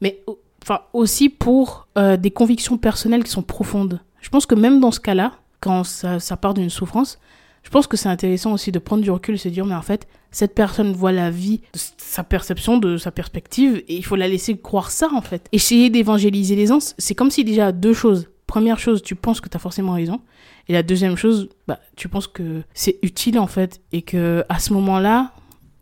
mais 0.00 0.22
enfin 0.62 0.80
aussi 0.92 1.28
pour 1.28 1.88
euh, 1.98 2.16
des 2.16 2.30
convictions 2.30 2.78
personnelles 2.78 3.24
qui 3.24 3.30
sont 3.30 3.42
profondes. 3.42 4.00
Je 4.20 4.28
pense 4.28 4.46
que 4.46 4.54
même 4.54 4.80
dans 4.80 4.92
ce 4.92 5.00
cas-là, 5.00 5.32
quand 5.60 5.84
ça, 5.84 6.20
ça 6.20 6.36
part 6.36 6.54
d'une 6.54 6.70
souffrance, 6.70 7.18
je 7.62 7.70
pense 7.70 7.86
que 7.86 7.96
c'est 7.96 8.08
intéressant 8.08 8.52
aussi 8.52 8.72
de 8.72 8.78
prendre 8.78 9.02
du 9.02 9.10
recul 9.10 9.36
et 9.36 9.38
se 9.38 9.48
dire, 9.48 9.64
mais 9.64 9.74
en 9.74 9.82
fait, 9.82 10.08
cette 10.30 10.54
personne 10.54 10.92
voit 10.92 11.12
la 11.12 11.30
vie 11.30 11.58
de 11.72 11.80
sa 11.96 12.24
perception, 12.24 12.78
de 12.78 12.96
sa 12.96 13.10
perspective, 13.10 13.82
et 13.88 13.96
il 13.96 14.04
faut 14.04 14.16
la 14.16 14.28
laisser 14.28 14.56
croire 14.58 14.90
ça, 14.90 15.08
en 15.14 15.22
fait. 15.22 15.48
Essayer 15.52 15.90
d'évangéliser 15.90 16.56
les 16.56 16.66
c'est 16.98 17.14
comme 17.14 17.30
si 17.30 17.44
déjà 17.44 17.72
deux 17.72 17.94
choses. 17.94 18.28
Première 18.46 18.78
chose, 18.78 19.02
tu 19.02 19.14
penses 19.14 19.40
que 19.40 19.48
tu 19.48 19.56
as 19.56 19.60
forcément 19.60 19.92
raison. 19.92 20.20
Et 20.68 20.72
la 20.72 20.82
deuxième 20.82 21.16
chose, 21.16 21.48
bah, 21.66 21.78
tu 21.96 22.08
penses 22.08 22.26
que 22.26 22.62
c'est 22.74 22.98
utile, 23.02 23.38
en 23.38 23.46
fait, 23.46 23.80
et 23.92 24.02
que 24.02 24.44
à 24.48 24.58
ce 24.58 24.72
moment-là, 24.72 25.32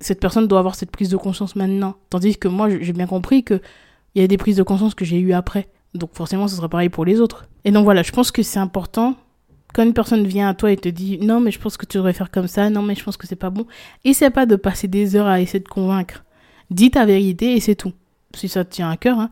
cette 0.00 0.20
personne 0.20 0.46
doit 0.48 0.58
avoir 0.58 0.74
cette 0.74 0.90
prise 0.90 1.08
de 1.08 1.16
conscience 1.16 1.56
maintenant. 1.56 1.94
Tandis 2.08 2.36
que 2.36 2.48
moi, 2.48 2.68
j'ai 2.70 2.92
bien 2.92 3.06
compris 3.06 3.44
que 3.44 3.60
il 4.14 4.22
y 4.22 4.24
a 4.24 4.28
des 4.28 4.38
prises 4.38 4.56
de 4.56 4.62
conscience 4.62 4.94
que 4.94 5.04
j'ai 5.04 5.18
eues 5.18 5.32
après. 5.32 5.68
Donc 5.94 6.10
forcément, 6.14 6.48
ce 6.48 6.56
sera 6.56 6.68
pareil 6.68 6.88
pour 6.88 7.04
les 7.04 7.20
autres. 7.20 7.46
Et 7.64 7.70
donc 7.70 7.84
voilà, 7.84 8.02
je 8.02 8.12
pense 8.12 8.30
que 8.30 8.42
c'est 8.42 8.58
important 8.58 9.16
quand 9.74 9.82
une 9.82 9.94
personne 9.94 10.26
vient 10.26 10.48
à 10.48 10.54
toi 10.54 10.72
et 10.72 10.76
te 10.76 10.88
dit 10.88 11.18
non 11.20 11.40
mais 11.40 11.50
je 11.50 11.58
pense 11.58 11.76
que 11.76 11.86
tu 11.86 11.96
devrais 11.96 12.12
faire 12.12 12.30
comme 12.30 12.48
ça, 12.48 12.70
non 12.70 12.82
mais 12.82 12.94
je 12.94 13.04
pense 13.04 13.16
que 13.16 13.26
c'est 13.26 13.36
pas 13.36 13.50
bon, 13.50 13.66
essaie 14.04 14.30
pas 14.30 14.46
de 14.46 14.56
passer 14.56 14.88
des 14.88 15.16
heures 15.16 15.26
à 15.26 15.40
essayer 15.40 15.60
de 15.60 15.68
convaincre. 15.68 16.24
Dis 16.70 16.90
ta 16.90 17.04
vérité 17.04 17.56
et 17.56 17.60
c'est 17.60 17.74
tout. 17.74 17.92
Si 18.34 18.48
ça 18.48 18.64
te 18.64 18.72
tient 18.72 18.90
à 18.90 18.96
cœur, 18.96 19.18
hein, 19.18 19.30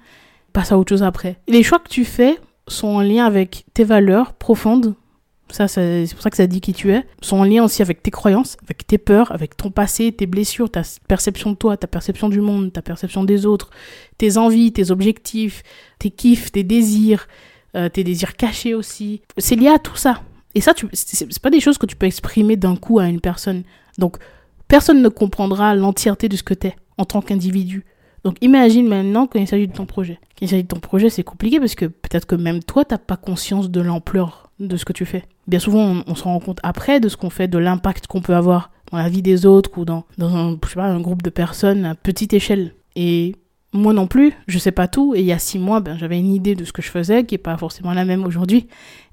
passe 0.52 0.72
à 0.72 0.78
autre 0.78 0.90
chose 0.90 1.02
après. 1.02 1.38
Les 1.46 1.62
choix 1.62 1.78
que 1.78 1.88
tu 1.88 2.04
fais 2.04 2.38
sont 2.66 2.88
en 2.88 3.00
lien 3.00 3.24
avec 3.24 3.64
tes 3.74 3.84
valeurs 3.84 4.34
profondes. 4.34 4.94
Ça, 5.50 5.66
c'est 5.66 6.06
pour 6.12 6.22
ça 6.22 6.28
que 6.28 6.36
ça 6.36 6.46
dit 6.46 6.60
qui 6.60 6.74
tu 6.74 6.92
es. 6.92 7.06
Sont 7.22 7.38
en 7.38 7.44
lien 7.44 7.64
aussi 7.64 7.80
avec 7.80 8.02
tes 8.02 8.10
croyances, 8.10 8.58
avec 8.64 8.86
tes 8.86 8.98
peurs, 8.98 9.32
avec 9.32 9.56
ton 9.56 9.70
passé, 9.70 10.12
tes 10.12 10.26
blessures, 10.26 10.70
ta 10.70 10.82
perception 11.06 11.52
de 11.52 11.56
toi, 11.56 11.76
ta 11.78 11.86
perception 11.86 12.28
du 12.28 12.42
monde, 12.42 12.72
ta 12.72 12.82
perception 12.82 13.24
des 13.24 13.46
autres, 13.46 13.70
tes 14.18 14.36
envies, 14.36 14.72
tes 14.72 14.90
objectifs, 14.90 15.62
tes 15.98 16.10
kiffs, 16.10 16.52
tes 16.52 16.64
désirs, 16.64 17.28
euh, 17.76 17.88
tes 17.88 18.04
désirs 18.04 18.36
cachés 18.36 18.74
aussi. 18.74 19.22
C'est 19.38 19.56
lié 19.56 19.68
à 19.68 19.78
tout 19.78 19.96
ça. 19.96 20.22
Et 20.58 20.60
ça, 20.60 20.72
c'est 20.92 21.38
pas 21.40 21.50
des 21.50 21.60
choses 21.60 21.78
que 21.78 21.86
tu 21.86 21.94
peux 21.94 22.06
exprimer 22.06 22.56
d'un 22.56 22.74
coup 22.74 22.98
à 22.98 23.06
une 23.06 23.20
personne. 23.20 23.62
Donc, 23.96 24.16
personne 24.66 25.02
ne 25.02 25.08
comprendra 25.08 25.76
l'entièreté 25.76 26.28
de 26.28 26.34
ce 26.34 26.42
que 26.42 26.52
tu 26.52 26.66
es 26.66 26.76
en 26.96 27.04
tant 27.04 27.22
qu'individu. 27.22 27.84
Donc, 28.24 28.38
imagine 28.40 28.88
maintenant 28.88 29.28
quand 29.28 29.38
il 29.38 29.46
s'agit 29.46 29.68
de 29.68 29.72
ton 29.72 29.86
projet. 29.86 30.18
Quand 30.36 30.46
il 30.46 30.48
s'agit 30.48 30.64
de 30.64 30.68
ton 30.68 30.80
projet, 30.80 31.10
c'est 31.10 31.22
compliqué 31.22 31.60
parce 31.60 31.76
que 31.76 31.84
peut-être 31.84 32.26
que 32.26 32.34
même 32.34 32.60
toi, 32.64 32.84
t'as 32.84 32.98
pas 32.98 33.16
conscience 33.16 33.70
de 33.70 33.80
l'ampleur 33.80 34.50
de 34.58 34.76
ce 34.76 34.84
que 34.84 34.92
tu 34.92 35.06
fais. 35.06 35.22
Bien 35.46 35.60
souvent, 35.60 36.02
on, 36.04 36.14
se 36.16 36.24
rend 36.24 36.40
compte 36.40 36.58
après 36.64 36.98
de 36.98 37.08
ce 37.08 37.16
qu'on 37.16 37.30
fait, 37.30 37.46
de 37.46 37.58
l'impact 37.58 38.08
qu'on 38.08 38.20
peut 38.20 38.34
avoir 38.34 38.72
dans 38.90 38.98
la 38.98 39.08
vie 39.08 39.22
des 39.22 39.46
autres 39.46 39.70
ou 39.78 39.84
dans, 39.84 40.06
un, 40.20 40.58
sais 40.66 40.74
pas, 40.74 40.86
un 40.86 41.00
groupe 41.00 41.22
de 41.22 41.30
personnes 41.30 41.84
à 41.84 41.94
petite 41.94 42.32
échelle. 42.32 42.74
Et 42.96 43.36
moi 43.72 43.92
non 43.92 44.06
plus, 44.06 44.32
je 44.46 44.58
sais 44.58 44.72
pas 44.72 44.88
tout. 44.88 45.14
Et 45.14 45.20
il 45.20 45.26
y 45.26 45.32
a 45.32 45.38
six 45.38 45.58
mois, 45.58 45.80
ben, 45.80 45.96
j'avais 45.98 46.18
une 46.18 46.32
idée 46.32 46.54
de 46.54 46.64
ce 46.64 46.72
que 46.72 46.82
je 46.82 46.90
faisais 46.90 47.24
qui 47.24 47.34
est 47.34 47.38
pas 47.38 47.56
forcément 47.56 47.92
la 47.92 48.04
même 48.04 48.24
aujourd'hui. 48.24 48.68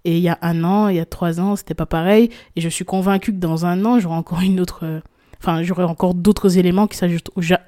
Et 0.05 0.17
il 0.17 0.24
y 0.24 0.29
a 0.29 0.38
un 0.41 0.63
an, 0.63 0.88
il 0.88 0.95
y 0.95 1.00
a 1.00 1.05
trois 1.05 1.39
ans, 1.39 1.55
c'était 1.55 1.74
pas 1.74 1.85
pareil. 1.85 2.29
Et 2.55 2.62
je 2.62 2.69
suis 2.69 2.85
convaincue 2.85 3.33
que 3.33 3.39
dans 3.39 3.65
un 3.65 3.83
an, 3.85 4.00
j'aurai 4.00 4.15
encore 4.15 4.41
une 4.41 4.59
autre, 4.59 4.85
euh, 4.85 5.00
enfin, 5.39 5.63
j'aurai 5.63 5.83
encore 5.83 6.13
d'autres 6.13 6.57
éléments 6.57 6.88
qui 6.88 6.97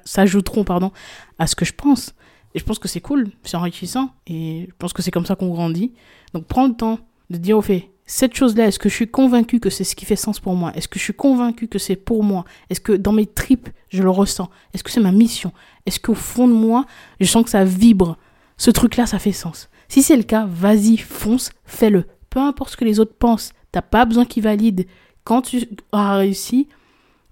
s'ajouteront, 0.04 0.64
pardon, 0.64 0.92
à 1.38 1.46
ce 1.46 1.56
que 1.56 1.64
je 1.64 1.72
pense. 1.72 2.14
Et 2.54 2.58
je 2.58 2.64
pense 2.64 2.78
que 2.78 2.88
c'est 2.88 3.00
cool, 3.00 3.30
c'est 3.42 3.56
enrichissant. 3.56 4.10
Et 4.26 4.66
je 4.68 4.74
pense 4.78 4.92
que 4.92 5.02
c'est 5.02 5.10
comme 5.10 5.26
ça 5.26 5.36
qu'on 5.36 5.48
grandit. 5.48 5.92
Donc, 6.32 6.46
prends 6.46 6.66
le 6.66 6.74
temps 6.74 6.98
de 7.28 7.36
dire 7.36 7.58
au 7.58 7.62
fait, 7.62 7.90
cette 8.10 8.34
chose-là, 8.34 8.66
est-ce 8.66 8.78
que 8.78 8.88
je 8.88 8.94
suis 8.94 9.06
convaincu 9.06 9.60
que 9.60 9.68
c'est 9.68 9.84
ce 9.84 9.94
qui 9.94 10.06
fait 10.06 10.16
sens 10.16 10.40
pour 10.40 10.54
moi? 10.54 10.72
Est-ce 10.74 10.88
que 10.88 10.98
je 10.98 11.04
suis 11.04 11.12
convaincu 11.12 11.68
que 11.68 11.78
c'est 11.78 11.94
pour 11.94 12.24
moi? 12.24 12.46
Est-ce 12.70 12.80
que 12.80 12.94
dans 12.94 13.12
mes 13.12 13.26
tripes, 13.26 13.68
je 13.90 14.02
le 14.02 14.08
ressens? 14.08 14.48
Est-ce 14.72 14.82
que 14.82 14.90
c'est 14.90 15.02
ma 15.02 15.12
mission? 15.12 15.52
Est-ce 15.84 16.00
qu'au 16.00 16.14
fond 16.14 16.48
de 16.48 16.54
moi, 16.54 16.86
je 17.20 17.26
sens 17.26 17.44
que 17.44 17.50
ça 17.50 17.64
vibre? 17.64 18.16
Ce 18.56 18.70
truc-là, 18.70 19.04
ça 19.04 19.18
fait 19.18 19.32
sens. 19.32 19.68
Si 19.88 20.02
c'est 20.02 20.16
le 20.16 20.22
cas, 20.22 20.46
vas-y, 20.50 20.96
fonce, 20.96 21.50
fais-le. 21.66 22.06
Peu 22.30 22.40
importe 22.40 22.70
ce 22.70 22.76
que 22.78 22.86
les 22.86 22.98
autres 22.98 23.14
pensent, 23.14 23.52
t'as 23.72 23.82
pas 23.82 24.06
besoin 24.06 24.24
qu'ils 24.24 24.42
valident. 24.42 24.86
Quand 25.24 25.42
tu 25.42 25.68
auras 25.92 26.16
réussi 26.16 26.66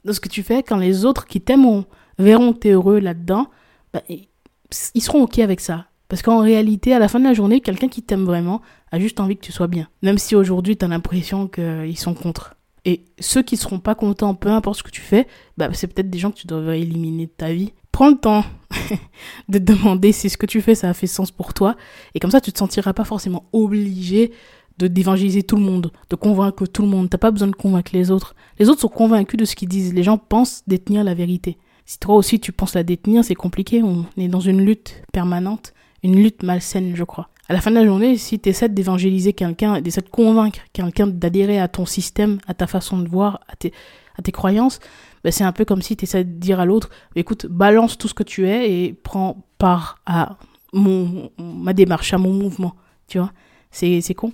dans 0.04 0.12
ce 0.12 0.20
que 0.20 0.28
tu 0.28 0.42
fais, 0.42 0.62
quand 0.62 0.76
les 0.76 1.06
autres 1.06 1.26
qui 1.26 1.40
t'aimeront 1.40 1.86
verront 2.18 2.52
que 2.52 2.58
tu 2.58 2.68
es 2.68 2.72
heureux 2.72 2.98
là-dedans, 2.98 3.48
bah, 3.94 4.02
ils 4.08 5.02
seront 5.02 5.22
OK 5.22 5.38
avec 5.38 5.60
ça. 5.60 5.86
Parce 6.08 6.22
qu'en 6.22 6.40
réalité, 6.40 6.92
à 6.92 6.98
la 6.98 7.08
fin 7.08 7.18
de 7.18 7.24
la 7.24 7.34
journée, 7.34 7.60
quelqu'un 7.60 7.88
qui 7.88 8.02
t'aime 8.02 8.24
vraiment 8.24 8.62
a 8.92 8.98
juste 8.98 9.20
envie 9.20 9.36
que 9.36 9.44
tu 9.44 9.52
sois 9.52 9.66
bien. 9.66 9.88
Même 10.02 10.18
si 10.18 10.36
aujourd'hui, 10.36 10.76
tu 10.76 10.84
as 10.84 10.88
l'impression 10.88 11.48
qu'ils 11.48 11.98
sont 11.98 12.14
contre. 12.14 12.54
Et 12.84 13.04
ceux 13.18 13.42
qui 13.42 13.56
seront 13.56 13.80
pas 13.80 13.96
contents, 13.96 14.34
peu 14.34 14.48
importe 14.48 14.78
ce 14.78 14.82
que 14.84 14.90
tu 14.90 15.00
fais, 15.00 15.26
bah, 15.56 15.68
c'est 15.72 15.88
peut-être 15.88 16.08
des 16.08 16.18
gens 16.18 16.30
que 16.30 16.38
tu 16.38 16.46
devrais 16.46 16.80
éliminer 16.80 17.26
de 17.26 17.32
ta 17.36 17.52
vie. 17.52 17.72
Prends 17.90 18.10
le 18.10 18.16
temps 18.16 18.44
de 19.48 19.58
te 19.58 19.64
demander 19.64 20.12
si 20.12 20.30
ce 20.30 20.36
que 20.36 20.46
tu 20.46 20.60
fais, 20.60 20.76
ça 20.76 20.88
a 20.88 20.94
fait 20.94 21.08
sens 21.08 21.32
pour 21.32 21.52
toi. 21.52 21.76
Et 22.14 22.20
comme 22.20 22.30
ça, 22.30 22.40
tu 22.40 22.52
te 22.52 22.58
sentiras 22.58 22.92
pas 22.92 23.04
forcément 23.04 23.46
obligé 23.52 24.32
de 24.78 24.86
d'évangéliser 24.86 25.42
tout 25.42 25.56
le 25.56 25.62
monde, 25.62 25.90
de 26.10 26.16
convaincre 26.16 26.66
tout 26.66 26.82
le 26.82 26.88
monde. 26.88 27.10
T'as 27.10 27.18
pas 27.18 27.30
besoin 27.32 27.48
de 27.48 27.56
convaincre 27.56 27.90
les 27.94 28.10
autres. 28.12 28.36
Les 28.60 28.68
autres 28.68 28.82
sont 28.82 28.88
convaincus 28.88 29.38
de 29.38 29.44
ce 29.44 29.56
qu'ils 29.56 29.68
disent. 29.68 29.94
Les 29.94 30.02
gens 30.02 30.18
pensent 30.18 30.62
détenir 30.66 31.02
la 31.02 31.14
vérité. 31.14 31.58
Si 31.86 31.98
toi 31.98 32.14
aussi 32.14 32.38
tu 32.38 32.52
penses 32.52 32.74
la 32.74 32.82
détenir, 32.82 33.24
c'est 33.24 33.34
compliqué. 33.34 33.82
On 33.82 34.06
est 34.16 34.28
dans 34.28 34.40
une 34.40 34.60
lutte 34.60 35.02
permanente 35.12 35.72
une 36.02 36.16
lutte 36.16 36.42
malsaine, 36.42 36.94
je 36.94 37.04
crois. 37.04 37.28
À 37.48 37.52
la 37.52 37.60
fin 37.60 37.70
de 37.70 37.76
la 37.76 37.84
journée, 37.84 38.16
si 38.16 38.40
tu 38.40 38.48
essaies 38.48 38.68
d'évangéliser 38.68 39.32
quelqu'un, 39.32 39.80
d'essayer 39.80 40.02
de 40.02 40.10
convaincre 40.10 40.58
quelqu'un 40.72 41.06
d'adhérer 41.06 41.60
à 41.60 41.68
ton 41.68 41.86
système, 41.86 42.38
à 42.46 42.54
ta 42.54 42.66
façon 42.66 42.98
de 42.98 43.08
voir, 43.08 43.40
à 43.48 43.54
tes, 43.54 43.72
à 44.18 44.22
tes 44.22 44.32
croyances, 44.32 44.80
ben 45.22 45.32
c'est 45.32 45.44
un 45.44 45.52
peu 45.52 45.64
comme 45.64 45.82
si 45.82 45.96
tu 45.96 46.04
essaies 46.04 46.24
de 46.24 46.38
dire 46.38 46.58
à 46.58 46.64
l'autre, 46.64 46.90
écoute, 47.14 47.46
balance 47.46 47.98
tout 47.98 48.08
ce 48.08 48.14
que 48.14 48.24
tu 48.24 48.48
es 48.48 48.70
et 48.70 48.92
prends 48.92 49.44
part 49.58 49.98
à 50.06 50.38
mon, 50.72 51.30
ma 51.38 51.72
démarche, 51.72 52.12
à 52.12 52.18
mon 52.18 52.32
mouvement. 52.32 52.74
Tu 53.06 53.18
vois, 53.18 53.32
c'est, 53.70 54.00
c'est 54.00 54.14
con. 54.14 54.32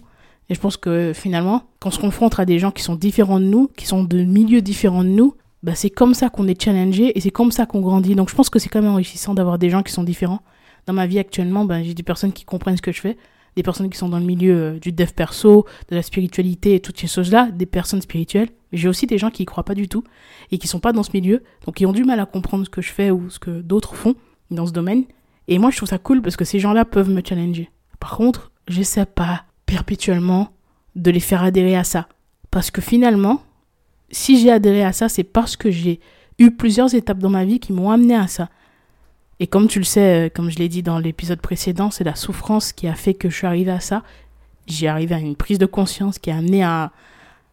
Et 0.49 0.55
je 0.55 0.61
pense 0.61 0.77
que 0.77 1.13
finalement, 1.15 1.65
quand 1.81 1.91
on 1.91 1.93
se 1.93 1.99
confronte 1.99 2.39
à 2.39 2.45
des 2.45 2.59
gens 2.59 2.71
qui 2.71 2.83
sont 2.83 2.95
différents 2.95 3.41
de 3.41 3.45
nous, 3.45 3.69
qui 3.77 3.87
sont 3.87 4.05
de 4.05 4.23
milieux 4.23 4.63
différents 4.63 5.05
de 5.05 5.09
nous, 5.09 5.35
ben 5.63 5.75
c'est 5.75 5.91
comme 5.91 6.15
ça 6.15 6.29
qu'on 6.29 6.49
est 6.49 6.61
challengé 6.61 7.17
et 7.17 7.21
c'est 7.21 7.31
comme 7.31 7.53
ça 7.53 7.67
qu'on 7.67 7.81
grandit. 7.81 8.15
Donc 8.15 8.31
je 8.31 8.35
pense 8.35 8.51
que 8.51 8.59
c'est 8.59 8.69
quand 8.69 8.83
même 8.83 8.91
enrichissant 8.91 9.35
d'avoir 9.35 9.59
des 9.59 9.71
gens 9.71 9.83
qui 9.83 9.93
sont 9.93 10.03
différents 10.03 10.41
dans 10.87 10.93
ma 10.93 11.07
vie 11.07 11.19
actuellement, 11.19 11.65
ben, 11.65 11.83
j'ai 11.83 11.95
des 11.95 12.03
personnes 12.03 12.33
qui 12.33 12.45
comprennent 12.45 12.77
ce 12.77 12.83
que 12.83 12.93
je 12.93 13.01
fais, 13.01 13.17
des 13.57 13.63
personnes 13.63 13.91
qui 13.91 13.99
sont 13.99 14.09
dans 14.09 14.19
le 14.19 14.25
milieu 14.25 14.55
euh, 14.55 14.79
du 14.79 14.93
dev 14.93 15.11
perso, 15.13 15.67
de 15.89 15.95
la 15.95 16.03
spiritualité 16.03 16.75
et 16.75 16.81
toutes 16.81 16.99
ces 16.99 17.07
choses-là, 17.07 17.51
des 17.51 17.67
personnes 17.67 18.01
spirituelles. 18.01 18.49
Mais 18.71 18.79
j'ai 18.79 18.89
aussi 18.89 19.07
des 19.07 19.19
gens 19.19 19.31
qui 19.31 19.43
y 19.43 19.47
croient 19.47 19.65
pas 19.65 19.75
du 19.75 19.89
tout 19.89 20.05
et 20.51 20.59
qui 20.59 20.67
sont 20.67 20.81
pas 20.81 20.93
dans 20.93 21.03
ce 21.03 21.11
milieu, 21.13 21.43
donc 21.67 21.77
qui 21.77 21.87
ont 21.87 21.93
du 21.93 22.05
mal 22.05 22.19
à 22.21 22.27
comprendre 22.27 22.65
ce 22.65 22.71
que 22.71 22.83
je 22.83 22.91
fais 22.91 23.11
ou 23.11 23.31
ce 23.31 23.39
que 23.39 23.61
d'autres 23.61 23.95
font 23.95 24.15
dans 24.51 24.67
ce 24.67 24.73
domaine. 24.73 25.05
Et 25.49 25.59
moi, 25.59 25.71
je 25.71 25.77
trouve 25.77 25.89
ça 25.89 25.99
cool 25.99 26.23
parce 26.23 26.37
que 26.37 26.45
ces 26.45 26.59
gens-là 26.59 26.85
peuvent 26.85 27.11
me 27.11 27.23
challenger. 27.25 27.71
Par 28.01 28.17
contre, 28.17 28.51
j'essaie 28.69 29.07
pas 29.07 29.45
perpétuellement 29.67 30.51
de 30.97 31.11
les 31.11 31.21
faire 31.21 31.43
adhérer 31.43 31.77
à 31.77 31.85
ça. 31.85 32.09
Parce 32.51 32.71
que 32.71 32.81
finalement, 32.81 33.43
si 34.11 34.39
j'ai 34.39 34.51
adhéré 34.51 34.85
à 34.85 34.93
ça, 34.93 35.09
c'est 35.09 35.25
parce 35.25 35.57
que 35.57 35.71
j'ai 35.71 36.01
eu 36.39 36.51
plusieurs 36.51 36.95
étapes 36.95 37.19
dans 37.19 37.31
ma 37.31 37.45
vie 37.45 37.61
qui 37.61 37.73
m'ont 37.73 37.91
amené 37.91 38.15
à 38.15 38.27
ça. 38.27 38.51
Et 39.43 39.49
comme 39.49 39.67
tu 39.67 39.81
le 39.81 39.85
sais, 39.85 40.27
euh, 40.27 40.29
comme 40.33 40.53
je 40.53 40.59
l'ai 40.59 40.69
dit 40.69 40.85
dans 40.85 41.01
l'épisode 41.01 41.41
précédent, 41.41 41.91
c'est 41.91 42.05
la 42.05 42.15
souffrance 42.15 42.73
qui 42.73 42.87
a 42.87 42.95
fait 42.95 43.13
que 43.13 43.29
je 43.29 43.35
suis 43.35 43.47
arrivée 43.49 43.73
à 43.73 43.81
ça. 43.81 44.05
J'ai 44.69 44.87
arrivé 44.87 45.17
à 45.17 45.19
une 45.19 45.35
prise 45.35 45.59
de 45.59 45.67
conscience 45.67 46.21
qui 46.21 46.31
a 46.31 46.37
amené 46.37 46.63
à 46.63 46.93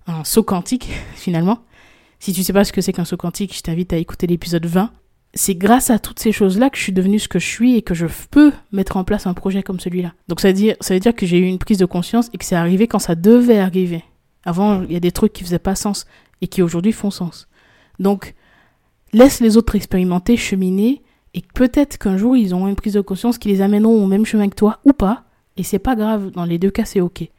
un 0.06 0.24
saut 0.24 0.44
quantique, 0.44 0.88
finalement. 1.16 1.64
Si 2.20 2.32
tu 2.32 2.44
sais 2.44 2.54
pas 2.54 2.64
ce 2.64 2.72
que 2.72 2.82
c'est 2.82 2.94
qu'un 2.94 3.06
saut 3.06 3.18
quantique, 3.18 3.58
je 3.58 3.64
t'invite 3.64 3.92
à 3.92 3.98
écouter 3.98 4.28
l'épisode 4.28 4.68
20. 4.68 4.92
C'est 5.34 5.56
grâce 5.56 5.90
à 5.90 5.98
toutes 5.98 6.20
ces 6.20 6.32
choses-là 6.32 6.70
que 6.70 6.78
je 6.78 6.84
suis 6.84 6.92
devenue 6.92 7.18
ce 7.18 7.28
que 7.28 7.40
je 7.40 7.48
suis 7.48 7.76
et 7.76 7.82
que 7.82 7.96
je 7.96 8.06
peux 8.30 8.54
mettre 8.72 8.96
en 8.96 9.04
place 9.04 9.26
un 9.26 9.34
projet 9.34 9.64
comme 9.64 9.80
celui-là. 9.80 10.14
Donc 10.28 10.42
ça 10.42 10.50
veut 10.50 10.54
dire, 10.54 10.76
ça 10.82 10.94
veut 10.94 11.00
dire 11.00 11.16
que 11.16 11.26
j'ai 11.26 11.40
eu 11.40 11.48
une 11.48 11.58
prise 11.58 11.80
de 11.80 11.86
conscience 11.86 12.30
et 12.36 12.38
que 12.38 12.46
c'est 12.46 12.56
arrivé 12.56 12.88
quand 12.88 13.00
ça 13.00 13.16
devait 13.16 13.58
arriver. 13.58 14.04
Avant, 14.46 14.84
il 14.84 14.94
y 14.94 14.96
a 14.96 15.00
des 15.00 15.12
trucs 15.12 15.34
qui 15.34 15.44
faisaient 15.44 15.58
pas 15.58 15.74
sens 15.74 16.06
et 16.42 16.48
qui 16.48 16.62
aujourd'hui 16.62 16.92
font 16.92 17.10
sens. 17.10 17.48
Donc, 17.98 18.36
laisse 19.12 19.40
les 19.40 19.58
autres 19.58 19.74
expérimenter, 19.74 20.38
cheminer, 20.38 21.02
et 21.34 21.44
peut-être 21.54 21.98
qu'un 21.98 22.18
jour 22.18 22.36
ils 22.36 22.54
auront 22.54 22.68
une 22.68 22.76
prise 22.76 22.94
de 22.94 23.02
conscience 23.02 23.38
qui 23.38 23.50
les 23.50 23.62
amèneront 23.62 24.04
au 24.04 24.08
même 24.08 24.26
chemin 24.26 24.50
que 24.50 24.56
toi 24.56 24.80
ou 24.86 24.94
pas. 24.94 25.24
Et 25.58 25.64
c'est 25.64 25.80
pas 25.80 25.96
grave, 25.96 26.32
dans 26.32 26.46
les 26.46 26.58
deux 26.58 26.72
cas 26.72 26.86
c'est 26.86 27.02
ok. 27.02 27.30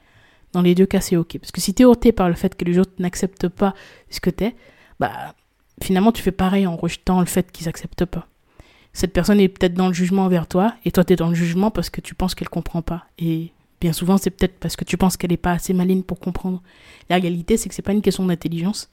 Dans 0.52 0.62
les 0.62 0.74
deux 0.74 0.86
cas 0.86 1.00
c'est 1.00 1.16
ok. 1.16 1.38
Parce 1.38 1.52
que 1.52 1.60
si 1.60 1.74
t'es 1.74 1.84
ôté 1.84 2.12
par 2.12 2.28
le 2.28 2.34
fait 2.34 2.56
que 2.56 2.64
les 2.64 2.78
autres 2.78 2.92
n'acceptent 2.98 3.48
pas 3.48 3.74
ce 4.10 4.20
que 4.20 4.30
t'es, 4.30 4.54
bah 4.98 5.34
finalement 5.82 6.12
tu 6.12 6.22
fais 6.22 6.32
pareil 6.32 6.66
en 6.66 6.76
rejetant 6.76 7.20
le 7.20 7.26
fait 7.26 7.50
qu'ils 7.50 7.68
acceptent 7.68 8.04
pas. 8.04 8.26
Cette 8.92 9.12
personne 9.12 9.40
est 9.40 9.48
peut-être 9.48 9.74
dans 9.74 9.86
le 9.86 9.94
jugement 9.94 10.24
envers 10.24 10.48
toi, 10.48 10.74
et 10.84 10.90
toi 10.90 11.04
t'es 11.04 11.16
dans 11.16 11.28
le 11.28 11.34
jugement 11.34 11.70
parce 11.70 11.90
que 11.90 12.00
tu 12.00 12.14
penses 12.14 12.34
qu'elle 12.34 12.48
comprend 12.48 12.82
pas. 12.82 13.06
Et 13.18 13.52
bien 13.80 13.92
souvent 13.92 14.18
c'est 14.18 14.30
peut-être 14.30 14.58
parce 14.58 14.76
que 14.76 14.84
tu 14.84 14.96
penses 14.96 15.16
qu'elle 15.16 15.32
est 15.32 15.36
pas 15.36 15.52
assez 15.52 15.72
maligne 15.72 16.02
pour 16.02 16.20
comprendre. 16.20 16.62
La 17.08 17.16
réalité 17.16 17.56
c'est 17.56 17.68
que 17.68 17.74
c'est 17.74 17.82
pas 17.82 17.92
une 17.92 18.02
question 18.02 18.26
d'intelligence. 18.26 18.90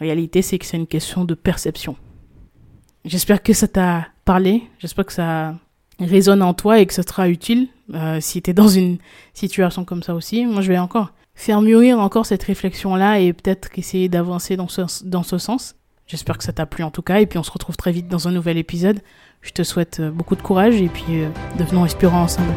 La 0.00 0.06
réalité 0.06 0.42
c'est 0.42 0.58
que 0.58 0.66
c'est 0.66 0.76
une 0.76 0.86
question 0.86 1.24
de 1.24 1.34
perception. 1.34 1.96
J'espère 3.04 3.42
que 3.42 3.52
ça 3.52 3.68
t'a 3.68 4.08
j'espère 4.78 5.06
que 5.06 5.12
ça 5.12 5.54
résonne 6.00 6.42
en 6.42 6.54
toi 6.54 6.80
et 6.80 6.86
que 6.86 6.94
ce 6.94 7.02
sera 7.02 7.28
utile 7.28 7.68
euh, 7.94 8.18
si 8.20 8.42
tu 8.42 8.50
es 8.50 8.54
dans 8.54 8.68
une 8.68 8.98
situation 9.34 9.84
comme 9.84 10.02
ça 10.02 10.14
aussi. 10.14 10.46
Moi, 10.46 10.62
je 10.62 10.68
vais 10.68 10.78
encore 10.78 11.12
faire 11.34 11.60
mûrir 11.60 11.98
encore 12.00 12.26
cette 12.26 12.42
réflexion-là 12.42 13.20
et 13.20 13.32
peut-être 13.32 13.70
essayer 13.76 14.08
d'avancer 14.08 14.56
dans 14.56 14.68
ce, 14.68 14.82
dans 15.04 15.22
ce 15.22 15.38
sens. 15.38 15.76
J'espère 16.06 16.38
que 16.38 16.44
ça 16.44 16.52
t'a 16.52 16.66
plu 16.66 16.84
en 16.84 16.90
tout 16.90 17.02
cas 17.02 17.20
et 17.20 17.26
puis 17.26 17.38
on 17.38 17.42
se 17.42 17.50
retrouve 17.50 17.76
très 17.76 17.92
vite 17.92 18.08
dans 18.08 18.28
un 18.28 18.32
nouvel 18.32 18.58
épisode. 18.58 19.00
Je 19.40 19.52
te 19.52 19.62
souhaite 19.62 20.00
euh, 20.00 20.10
beaucoup 20.10 20.36
de 20.36 20.42
courage 20.42 20.80
et 20.80 20.88
puis 20.88 21.04
euh, 21.22 21.28
devenons 21.58 21.84
inspirants 21.84 22.22
ensemble. 22.22 22.52